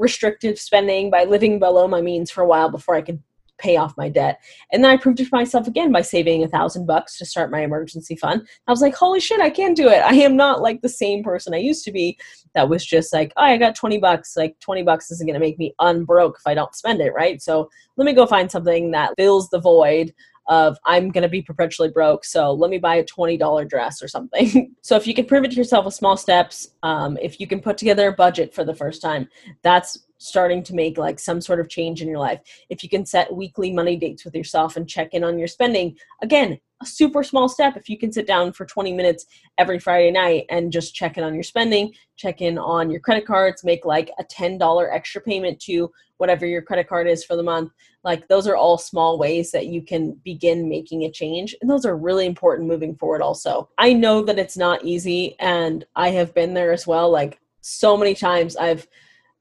restrictive 0.00 0.58
spending 0.58 1.10
by 1.10 1.24
living 1.24 1.58
below 1.58 1.86
my 1.86 2.00
means 2.00 2.30
for 2.30 2.42
a 2.42 2.46
while 2.46 2.70
before 2.70 2.96
I 2.96 3.02
could 3.02 3.22
pay 3.58 3.76
off 3.76 3.96
my 3.96 4.08
debt. 4.08 4.42
And 4.72 4.82
then 4.82 4.90
I 4.90 4.96
proved 4.96 5.20
it 5.20 5.24
to 5.24 5.30
myself 5.32 5.68
again 5.68 5.92
by 5.92 6.00
saving 6.00 6.42
a 6.42 6.48
thousand 6.48 6.86
bucks 6.86 7.18
to 7.18 7.26
start 7.26 7.50
my 7.50 7.60
emergency 7.60 8.16
fund. 8.16 8.48
I 8.66 8.70
was 8.70 8.80
like, 8.80 8.94
holy 8.94 9.20
shit, 9.20 9.40
I 9.40 9.50
can 9.50 9.74
do 9.74 9.88
it. 9.88 10.02
I 10.02 10.14
am 10.14 10.34
not 10.34 10.62
like 10.62 10.80
the 10.80 10.88
same 10.88 11.22
person 11.22 11.52
I 11.52 11.58
used 11.58 11.84
to 11.84 11.92
be 11.92 12.18
that 12.54 12.68
was 12.68 12.84
just 12.84 13.12
like, 13.12 13.32
oh, 13.36 13.42
I 13.42 13.58
got 13.58 13.74
20 13.74 13.98
bucks. 13.98 14.36
Like 14.36 14.58
20 14.60 14.82
bucks 14.82 15.10
isn't 15.10 15.26
going 15.26 15.34
to 15.34 15.46
make 15.46 15.58
me 15.58 15.74
unbroke 15.78 16.38
if 16.38 16.46
I 16.46 16.54
don't 16.54 16.74
spend 16.74 17.00
it, 17.00 17.12
right? 17.12 17.40
So 17.42 17.70
let 17.96 18.06
me 18.06 18.14
go 18.14 18.26
find 18.26 18.50
something 18.50 18.90
that 18.92 19.12
fills 19.18 19.50
the 19.50 19.60
void 19.60 20.14
of 20.46 20.78
I'm 20.84 21.10
going 21.10 21.22
to 21.22 21.28
be 21.28 21.42
perpetually 21.42 21.90
broke, 21.90 22.24
so 22.24 22.52
let 22.52 22.70
me 22.70 22.78
buy 22.78 22.96
a 22.96 23.04
$20 23.04 23.68
dress 23.68 24.02
or 24.02 24.08
something. 24.08 24.74
so 24.82 24.96
if 24.96 25.06
you 25.06 25.14
can 25.14 25.26
prove 25.26 25.44
it 25.44 25.50
to 25.50 25.56
yourself 25.56 25.84
with 25.84 25.94
small 25.94 26.16
steps, 26.16 26.70
um, 26.82 27.16
if 27.20 27.40
you 27.40 27.46
can 27.46 27.60
put 27.60 27.78
together 27.78 28.08
a 28.08 28.12
budget 28.12 28.54
for 28.54 28.64
the 28.64 28.74
first 28.74 29.02
time, 29.02 29.28
that's 29.62 29.98
starting 30.18 30.62
to 30.62 30.74
make 30.74 30.98
like 30.98 31.18
some 31.18 31.40
sort 31.40 31.60
of 31.60 31.68
change 31.68 32.02
in 32.02 32.08
your 32.08 32.18
life. 32.18 32.40
If 32.68 32.82
you 32.82 32.88
can 32.88 33.06
set 33.06 33.34
weekly 33.34 33.72
money 33.72 33.96
dates 33.96 34.24
with 34.24 34.34
yourself 34.34 34.76
and 34.76 34.88
check 34.88 35.14
in 35.14 35.24
on 35.24 35.38
your 35.38 35.48
spending, 35.48 35.96
again, 36.22 36.60
a 36.82 36.86
super 36.86 37.22
small 37.22 37.48
step 37.48 37.76
if 37.76 37.88
you 37.88 37.98
can 37.98 38.12
sit 38.12 38.26
down 38.26 38.52
for 38.52 38.64
20 38.64 38.92
minutes 38.92 39.26
every 39.58 39.78
Friday 39.78 40.10
night 40.10 40.46
and 40.48 40.72
just 40.72 40.94
check 40.94 41.18
in 41.18 41.24
on 41.24 41.34
your 41.34 41.42
spending, 41.42 41.92
check 42.16 42.40
in 42.40 42.58
on 42.58 42.90
your 42.90 43.00
credit 43.00 43.26
cards, 43.26 43.64
make 43.64 43.84
like 43.84 44.10
a 44.18 44.24
$10 44.24 44.88
extra 44.94 45.20
payment 45.20 45.60
to 45.60 45.90
whatever 46.16 46.46
your 46.46 46.62
credit 46.62 46.88
card 46.88 47.06
is 47.06 47.24
for 47.24 47.36
the 47.36 47.42
month. 47.42 47.72
Like 48.02 48.28
those 48.28 48.46
are 48.46 48.56
all 48.56 48.78
small 48.78 49.18
ways 49.18 49.50
that 49.50 49.66
you 49.66 49.82
can 49.82 50.18
begin 50.24 50.68
making 50.68 51.04
a 51.04 51.10
change. 51.10 51.54
And 51.60 51.70
those 51.70 51.84
are 51.84 51.96
really 51.96 52.26
important 52.26 52.68
moving 52.68 52.94
forward 52.96 53.22
also. 53.22 53.68
I 53.78 53.92
know 53.92 54.22
that 54.24 54.38
it's 54.38 54.56
not 54.56 54.84
easy 54.84 55.36
and 55.38 55.84
I 55.96 56.10
have 56.10 56.34
been 56.34 56.54
there 56.54 56.72
as 56.72 56.86
well. 56.86 57.10
Like 57.10 57.40
so 57.60 57.96
many 57.96 58.14
times 58.14 58.56
I've 58.56 58.86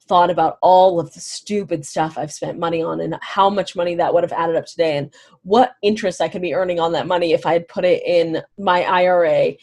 thought 0.10 0.32
about 0.32 0.58
all 0.62 1.00
of 1.00 1.14
the 1.14 1.20
stupid 1.22 1.86
stuff 1.86 2.18
I've 2.18 2.34
spent 2.34 2.58
money 2.58 2.82
on 2.82 3.00
and 3.00 3.16
how 3.22 3.50
much 3.50 3.76
money 3.76 3.94
that 3.96 4.12
would 4.12 4.24
have 4.24 4.34
added 4.34 4.56
up 4.56 4.66
today 4.66 4.98
and 4.98 5.14
what 5.44 5.76
interest 5.84 6.20
I 6.20 6.28
could 6.28 6.42
be 6.42 6.56
earning 6.56 6.80
on 6.80 6.92
that 6.94 7.08
money 7.08 7.32
if 7.32 7.46
I 7.46 7.54
had 7.54 7.68
put 7.68 7.86
it 7.86 8.02
in 8.04 8.42
my 8.58 8.84
IRA. 8.84 9.54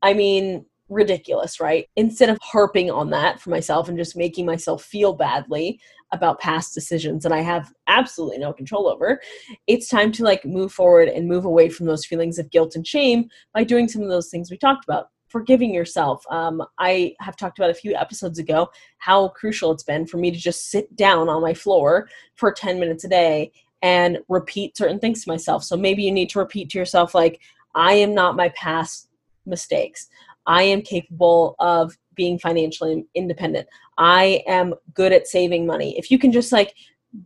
I 0.00 0.14
mean, 0.14 0.64
ridiculous, 0.88 1.60
right? 1.60 1.86
Instead 1.96 2.30
of 2.30 2.38
harping 2.40 2.92
on 2.92 3.10
that 3.10 3.40
for 3.40 3.50
myself 3.50 3.88
and 3.88 3.98
just 3.98 4.16
making 4.16 4.46
myself 4.46 4.84
feel 4.84 5.12
badly 5.12 5.80
about 6.12 6.40
past 6.40 6.72
decisions 6.74 7.24
that 7.24 7.32
I 7.32 7.40
have 7.40 7.72
absolutely 7.88 8.38
no 8.38 8.52
control 8.52 8.88
over, 8.88 9.20
it's 9.66 9.88
time 9.88 10.12
to 10.12 10.22
like 10.22 10.44
move 10.44 10.72
forward 10.72 11.08
and 11.08 11.28
move 11.28 11.44
away 11.44 11.68
from 11.68 11.86
those 11.86 12.06
feelings 12.06 12.38
of 12.38 12.50
guilt 12.50 12.76
and 12.76 12.86
shame 12.86 13.28
by 13.52 13.64
doing 13.64 13.88
some 13.88 14.02
of 14.02 14.08
those 14.08 14.30
things 14.30 14.48
we 14.48 14.56
talked 14.56 14.84
about 14.84 15.08
forgiving 15.28 15.72
yourself. 15.72 16.24
Um, 16.30 16.62
I 16.78 17.14
have 17.20 17.36
talked 17.36 17.58
about 17.58 17.70
a 17.70 17.74
few 17.74 17.94
episodes 17.94 18.38
ago 18.38 18.68
how 18.98 19.28
crucial 19.28 19.70
it's 19.72 19.82
been 19.82 20.06
for 20.06 20.16
me 20.16 20.30
to 20.30 20.36
just 20.36 20.70
sit 20.70 20.94
down 20.96 21.28
on 21.28 21.42
my 21.42 21.54
floor 21.54 22.08
for 22.34 22.52
10 22.52 22.80
minutes 22.80 23.04
a 23.04 23.08
day 23.08 23.52
and 23.82 24.18
repeat 24.28 24.76
certain 24.76 24.98
things 24.98 25.24
to 25.24 25.30
myself. 25.30 25.62
So 25.62 25.76
maybe 25.76 26.02
you 26.02 26.10
need 26.10 26.30
to 26.30 26.38
repeat 26.38 26.70
to 26.70 26.78
yourself, 26.78 27.14
like, 27.14 27.40
I 27.74 27.92
am 27.94 28.14
not 28.14 28.36
my 28.36 28.48
past 28.50 29.08
mistakes. 29.46 30.08
I 30.46 30.62
am 30.62 30.82
capable 30.82 31.54
of 31.58 31.96
being 32.14 32.38
financially 32.38 33.06
independent. 33.14 33.68
I 33.98 34.42
am 34.46 34.74
good 34.94 35.12
at 35.12 35.28
saving 35.28 35.66
money. 35.66 35.96
If 35.98 36.10
you 36.10 36.18
can 36.18 36.32
just 36.32 36.52
like 36.52 36.74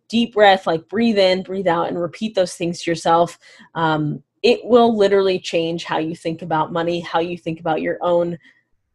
deep 0.08 0.34
breath, 0.34 0.66
like 0.66 0.88
breathe 0.88 1.18
in, 1.18 1.42
breathe 1.42 1.66
out, 1.66 1.88
and 1.88 2.00
repeat 2.00 2.34
those 2.34 2.54
things 2.54 2.82
to 2.82 2.90
yourself, 2.90 3.38
um, 3.74 4.22
it 4.42 4.60
will 4.64 4.96
literally 4.96 5.38
change 5.38 5.84
how 5.84 5.98
you 5.98 6.16
think 6.16 6.42
about 6.42 6.72
money, 6.72 7.00
how 7.00 7.20
you 7.20 7.38
think 7.38 7.60
about 7.60 7.80
your 7.80 7.98
own 8.00 8.38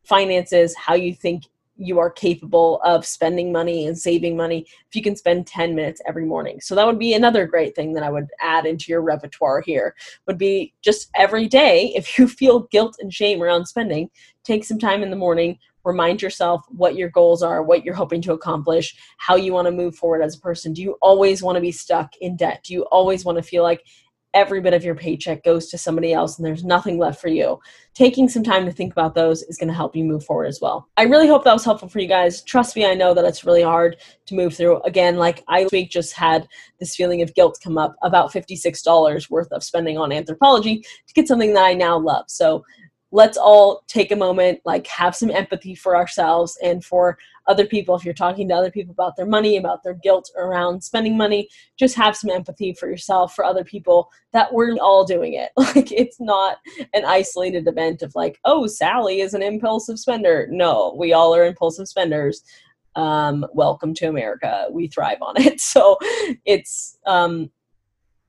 finances, 0.04 0.76
how 0.76 0.94
you 0.94 1.14
think 1.14 1.44
you 1.78 2.00
are 2.00 2.10
capable 2.10 2.82
of 2.84 3.06
spending 3.06 3.52
money 3.52 3.86
and 3.86 3.98
saving 3.98 4.36
money 4.36 4.66
if 4.90 4.96
you 4.96 5.02
can 5.02 5.16
spend 5.16 5.46
10 5.46 5.76
minutes 5.76 6.02
every 6.08 6.26
morning. 6.26 6.60
So 6.60 6.76
that 6.76 6.86
would 6.86 7.00
be 7.00 7.14
another 7.14 7.46
great 7.46 7.76
thing 7.76 7.94
that 7.94 8.04
I 8.04 8.10
would 8.10 8.28
add 8.42 8.66
into 8.66 8.86
your 8.92 9.02
repertoire 9.02 9.62
here 9.62 9.96
would 10.26 10.38
be 10.38 10.74
just 10.82 11.10
every 11.16 11.48
day 11.48 11.94
if 11.96 12.18
you 12.18 12.28
feel 12.28 12.62
guilt 12.72 12.98
and 13.00 13.14
shame 13.14 13.42
around 13.42 13.68
spending, 13.68 14.10
take 14.44 14.66
some 14.66 14.80
time 14.80 15.04
in 15.04 15.12
the 15.12 15.16
morning, 15.16 15.60
remind 15.84 16.22
yourself 16.22 16.66
what 16.70 16.96
your 16.96 17.10
goals 17.10 17.42
are, 17.44 17.64
what 17.64 17.86
you're 17.86 17.94
hoping 17.96 18.22
to 18.22 18.34
accomplish, 18.34 18.96
how 19.18 19.36
you 19.36 19.54
want 19.54 19.68
to 19.68 19.72
move 19.72 19.96
forward 19.96 20.22
as 20.22 20.36
a 20.36 20.40
person. 20.40 20.74
Do 20.74 20.82
you 20.82 20.98
always 21.02 21.42
want 21.42 21.56
to 21.56 21.62
be 21.62 21.72
stuck 21.72 22.12
in 22.20 22.36
debt? 22.36 22.64
Do 22.66 22.74
you 22.74 22.84
always 22.86 23.24
want 23.24 23.38
to 23.38 23.44
feel 23.44 23.64
like 23.64 23.84
every 24.38 24.62
bit 24.62 24.76
of 24.76 24.84
your 24.84 24.94
paycheck 24.94 25.44
goes 25.44 25.68
to 25.68 25.80
somebody 25.80 26.14
else 26.14 26.38
and 26.38 26.46
there's 26.46 26.64
nothing 26.64 27.00
left 27.00 27.20
for 27.20 27.28
you. 27.28 27.60
Taking 27.96 28.30
some 28.30 28.44
time 28.44 28.68
to 28.68 28.72
think 28.72 28.92
about 28.92 29.16
those 29.16 29.42
is 29.42 29.58
going 29.58 29.68
to 29.68 29.74
help 29.74 29.96
you 29.96 30.04
move 30.04 30.24
forward 30.24 30.46
as 30.46 30.62
well. 30.62 30.88
I 30.96 31.04
really 31.04 31.28
hope 31.28 31.44
that 31.44 31.54
was 31.54 31.66
helpful 31.66 31.90
for 31.90 31.98
you 32.00 32.08
guys. 32.08 32.44
Trust 32.44 32.76
me, 32.76 32.86
I 32.86 32.94
know 32.94 33.16
that 33.16 33.26
it's 33.26 33.44
really 33.44 33.64
hard 33.64 33.98
to 34.28 34.36
move 34.36 34.56
through. 34.56 34.80
Again, 34.84 35.16
like 35.16 35.44
I 35.48 35.68
week 35.72 35.90
just 35.90 36.14
had 36.14 36.48
this 36.80 36.96
feeling 36.96 37.24
of 37.24 37.34
guilt 37.34 37.60
come 37.64 37.80
up 37.80 37.96
about 38.04 38.32
$56 38.32 39.32
worth 39.32 39.52
of 39.52 39.64
spending 39.64 39.98
on 39.98 40.12
Anthropologie 40.12 40.84
to 40.84 41.14
get 41.16 41.28
something 41.28 41.56
that 41.56 41.66
I 41.66 41.74
now 41.74 41.98
love. 41.98 42.26
So 42.28 42.64
let's 43.12 43.38
all 43.38 43.84
take 43.88 44.12
a 44.12 44.16
moment, 44.16 44.60
like 44.66 44.86
have 44.88 45.16
some 45.16 45.32
empathy 45.32 45.74
for 45.76 45.96
ourselves 45.96 46.58
and 46.62 46.84
for 46.84 47.18
other 47.48 47.66
people. 47.66 47.96
If 47.96 48.04
you're 48.04 48.14
talking 48.14 48.50
to 48.50 48.54
other 48.54 48.72
people 48.72 48.92
about 48.92 49.16
their 49.16 49.26
money, 49.26 49.56
about 49.58 49.84
their 49.84 49.94
guilt 49.94 50.30
around 50.38 50.84
spending 50.84 51.16
money, 51.16 51.48
just 51.78 51.96
have 51.96 52.18
some 52.18 52.30
empathy 52.30 52.74
for 52.74 52.90
yourself, 52.90 53.34
for 53.34 53.46
other 53.46 53.64
people 53.64 54.10
that 54.34 54.54
we're 54.54 54.76
all 54.78 55.06
doing 55.06 55.34
it. 55.34 55.52
Like 55.78 55.92
it's 55.92 56.20
not 56.20 56.58
an 56.94 57.06
isolated 57.06 57.68
event 57.68 58.02
of 58.02 58.16
like, 58.16 58.40
oh, 58.46 58.68
Sally 58.68 59.20
is 59.20 59.34
an 59.34 59.44
impulsive 59.44 60.00
spender. 60.00 60.48
No, 60.50 60.96
we 60.98 61.14
all 61.14 61.36
are 61.36 61.46
impulsive 61.46 61.88
spenders. 61.88 62.42
Um, 62.96 63.46
welcome 63.54 63.94
to 63.96 64.08
America. 64.08 64.66
We 64.72 64.88
thrive 64.88 65.22
on 65.22 65.36
it. 65.38 65.62
So 65.68 65.98
it's 66.46 66.98
um, 67.06 67.52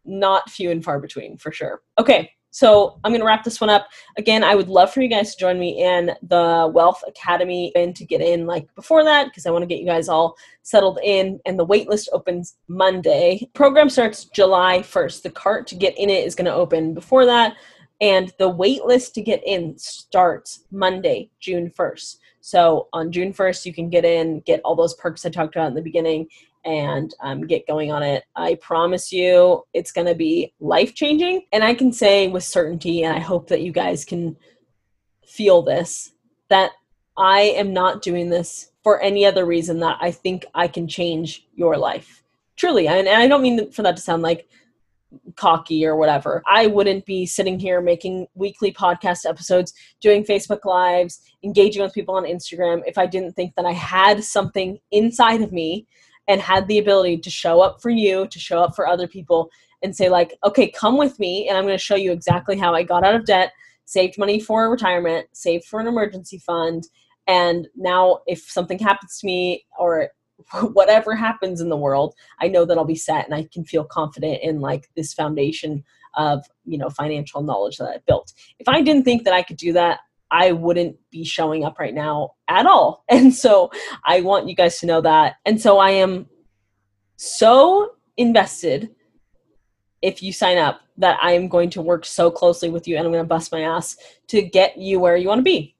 not 0.04 0.50
few 0.50 0.70
and 0.70 0.84
far 0.84 1.00
between 1.00 1.38
for 1.38 1.52
sure. 1.52 1.80
Okay, 1.98 2.32
so 2.58 2.98
I'm 3.04 3.12
going 3.12 3.20
to 3.20 3.26
wrap 3.26 3.44
this 3.44 3.60
one 3.60 3.70
up. 3.70 3.86
Again, 4.16 4.42
I 4.42 4.56
would 4.56 4.68
love 4.68 4.92
for 4.92 5.00
you 5.00 5.06
guys 5.06 5.32
to 5.32 5.38
join 5.38 5.60
me 5.60 5.80
in 5.80 6.10
the 6.22 6.68
Wealth 6.74 7.04
Academy 7.06 7.70
and 7.76 7.94
to 7.94 8.04
get 8.04 8.20
in 8.20 8.48
like 8.48 8.66
before 8.74 9.04
that 9.04 9.26
because 9.26 9.46
I 9.46 9.52
want 9.52 9.62
to 9.62 9.66
get 9.68 9.78
you 9.78 9.86
guys 9.86 10.08
all 10.08 10.34
settled 10.64 10.98
in. 11.04 11.38
And 11.46 11.56
the 11.56 11.64
waitlist 11.64 12.08
opens 12.12 12.56
Monday. 12.66 13.48
Program 13.54 13.88
starts 13.88 14.24
July 14.24 14.80
1st. 14.80 15.22
The 15.22 15.30
cart 15.30 15.68
to 15.68 15.76
get 15.76 15.96
in 15.96 16.10
it 16.10 16.26
is 16.26 16.34
going 16.34 16.46
to 16.46 16.52
open 16.52 16.94
before 16.94 17.26
that. 17.26 17.54
And 18.00 18.32
the 18.40 18.52
waitlist 18.52 19.12
to 19.12 19.22
get 19.22 19.40
in 19.46 19.78
starts 19.78 20.64
Monday, 20.72 21.30
June 21.38 21.70
1st. 21.70 22.16
So 22.40 22.88
on 22.92 23.12
June 23.12 23.32
1st, 23.32 23.66
you 23.66 23.72
can 23.72 23.88
get 23.88 24.04
in, 24.04 24.40
get 24.40 24.60
all 24.64 24.74
those 24.74 24.94
perks 24.94 25.24
I 25.24 25.30
talked 25.30 25.54
about 25.54 25.68
in 25.68 25.74
the 25.74 25.80
beginning, 25.80 26.26
and 26.68 27.14
um, 27.20 27.46
get 27.46 27.66
going 27.66 27.90
on 27.90 28.02
it. 28.02 28.24
I 28.36 28.56
promise 28.56 29.10
you 29.10 29.64
it's 29.72 29.90
going 29.90 30.06
to 30.06 30.14
be 30.14 30.52
life 30.60 30.94
changing. 30.94 31.46
And 31.50 31.64
I 31.64 31.72
can 31.72 31.92
say 31.92 32.28
with 32.28 32.44
certainty, 32.44 33.04
and 33.04 33.16
I 33.16 33.20
hope 33.20 33.48
that 33.48 33.62
you 33.62 33.72
guys 33.72 34.04
can 34.04 34.36
feel 35.26 35.62
this, 35.62 36.12
that 36.50 36.72
I 37.16 37.40
am 37.40 37.72
not 37.72 38.02
doing 38.02 38.28
this 38.28 38.70
for 38.82 39.00
any 39.00 39.24
other 39.24 39.46
reason 39.46 39.80
that 39.80 39.96
I 40.00 40.10
think 40.10 40.44
I 40.54 40.68
can 40.68 40.86
change 40.86 41.46
your 41.54 41.78
life. 41.78 42.22
Truly. 42.56 42.86
And 42.86 43.08
I 43.08 43.26
don't 43.26 43.42
mean 43.42 43.70
for 43.72 43.82
that 43.82 43.96
to 43.96 44.02
sound 44.02 44.22
like 44.22 44.46
cocky 45.36 45.86
or 45.86 45.96
whatever. 45.96 46.42
I 46.46 46.66
wouldn't 46.66 47.06
be 47.06 47.24
sitting 47.24 47.58
here 47.58 47.80
making 47.80 48.26
weekly 48.34 48.72
podcast 48.72 49.24
episodes, 49.26 49.72
doing 50.02 50.22
Facebook 50.22 50.66
Lives, 50.66 51.22
engaging 51.42 51.82
with 51.82 51.94
people 51.94 52.14
on 52.14 52.24
Instagram 52.24 52.82
if 52.86 52.98
I 52.98 53.06
didn't 53.06 53.32
think 53.32 53.54
that 53.54 53.64
I 53.64 53.72
had 53.72 54.22
something 54.22 54.78
inside 54.90 55.40
of 55.40 55.50
me 55.50 55.86
and 56.28 56.40
had 56.40 56.68
the 56.68 56.78
ability 56.78 57.18
to 57.18 57.30
show 57.30 57.60
up 57.60 57.80
for 57.80 57.90
you, 57.90 58.28
to 58.28 58.38
show 58.38 58.62
up 58.62 58.76
for 58.76 58.86
other 58.86 59.08
people, 59.08 59.50
and 59.82 59.96
say, 59.96 60.08
like, 60.08 60.36
okay, 60.44 60.70
come 60.70 60.98
with 60.98 61.18
me, 61.18 61.48
and 61.48 61.56
I'm 61.56 61.64
going 61.64 61.76
to 61.76 61.82
show 61.82 61.96
you 61.96 62.12
exactly 62.12 62.56
how 62.56 62.74
I 62.74 62.82
got 62.82 63.04
out 63.04 63.14
of 63.14 63.24
debt, 63.24 63.52
saved 63.86 64.18
money 64.18 64.38
for 64.38 64.70
retirement, 64.70 65.28
saved 65.32 65.64
for 65.64 65.80
an 65.80 65.86
emergency 65.86 66.38
fund. 66.38 66.84
And 67.26 67.68
now, 67.74 68.20
if 68.26 68.40
something 68.40 68.78
happens 68.78 69.18
to 69.18 69.26
me 69.26 69.64
or 69.78 70.10
whatever 70.72 71.14
happens 71.14 71.60
in 71.60 71.68
the 71.68 71.76
world, 71.76 72.14
I 72.40 72.48
know 72.48 72.64
that 72.64 72.76
I'll 72.76 72.84
be 72.84 72.94
set 72.94 73.24
and 73.24 73.34
I 73.34 73.48
can 73.52 73.64
feel 73.64 73.84
confident 73.84 74.40
in 74.42 74.60
like 74.60 74.88
this 74.96 75.14
foundation 75.14 75.84
of, 76.16 76.44
you 76.64 76.78
know, 76.78 76.90
financial 76.90 77.42
knowledge 77.42 77.78
that 77.78 77.88
I 77.88 77.98
built. 78.06 78.32
If 78.58 78.68
I 78.68 78.82
didn't 78.82 79.04
think 79.04 79.24
that 79.24 79.34
I 79.34 79.42
could 79.42 79.56
do 79.56 79.72
that, 79.74 80.00
I 80.30 80.52
wouldn't 80.52 80.96
be 81.10 81.24
showing 81.24 81.64
up 81.64 81.78
right 81.78 81.94
now 81.94 82.34
at 82.48 82.66
all. 82.66 83.04
And 83.10 83.34
so 83.34 83.70
I 84.04 84.20
want 84.20 84.48
you 84.48 84.54
guys 84.54 84.78
to 84.80 84.86
know 84.86 85.00
that. 85.00 85.36
And 85.44 85.60
so 85.60 85.78
I 85.78 85.90
am 85.90 86.26
so 87.16 87.92
invested 88.16 88.90
if 90.02 90.22
you 90.22 90.32
sign 90.32 90.58
up 90.58 90.80
that 90.98 91.18
I 91.22 91.32
am 91.32 91.48
going 91.48 91.70
to 91.70 91.82
work 91.82 92.04
so 92.04 92.30
closely 92.30 92.68
with 92.68 92.86
you 92.86 92.96
and 92.96 93.06
I'm 93.06 93.12
going 93.12 93.24
to 93.24 93.28
bust 93.28 93.50
my 93.50 93.62
ass 93.62 93.96
to 94.28 94.42
get 94.42 94.76
you 94.78 95.00
where 95.00 95.16
you 95.16 95.28
want 95.28 95.40
to 95.40 95.44
be. 95.44 95.74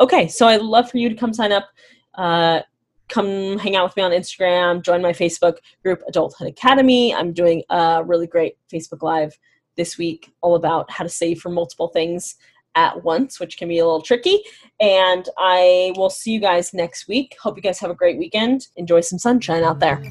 Okay, 0.00 0.28
so 0.28 0.46
I'd 0.46 0.62
love 0.62 0.90
for 0.90 0.98
you 0.98 1.08
to 1.08 1.14
come 1.14 1.32
sign 1.32 1.52
up. 1.52 1.68
Uh, 2.14 2.60
come 3.08 3.58
hang 3.58 3.76
out 3.76 3.84
with 3.84 3.96
me 3.96 4.02
on 4.02 4.10
Instagram, 4.10 4.82
join 4.82 5.02
my 5.02 5.12
Facebook 5.12 5.58
group, 5.82 6.02
Adulthood 6.08 6.48
Academy. 6.48 7.14
I'm 7.14 7.32
doing 7.32 7.62
a 7.68 8.02
really 8.04 8.26
great 8.26 8.56
Facebook 8.72 9.02
Live 9.02 9.38
this 9.76 9.98
week 9.98 10.32
all 10.40 10.54
about 10.54 10.90
how 10.90 11.04
to 11.04 11.10
save 11.10 11.40
for 11.40 11.50
multiple 11.50 11.88
things 11.88 12.36
at 12.74 13.02
once, 13.04 13.38
which 13.40 13.56
can 13.56 13.68
be 13.68 13.78
a 13.78 13.84
little 13.84 14.02
tricky. 14.02 14.42
And 14.80 15.28
I 15.38 15.92
will 15.96 16.10
see 16.10 16.32
you 16.32 16.40
guys 16.40 16.74
next 16.74 17.08
week. 17.08 17.36
Hope 17.40 17.56
you 17.56 17.62
guys 17.62 17.78
have 17.80 17.90
a 17.90 17.94
great 17.94 18.18
weekend. 18.18 18.68
Enjoy 18.76 19.00
some 19.00 19.18
sunshine 19.18 19.62
out 19.62 19.80
there. 19.80 20.02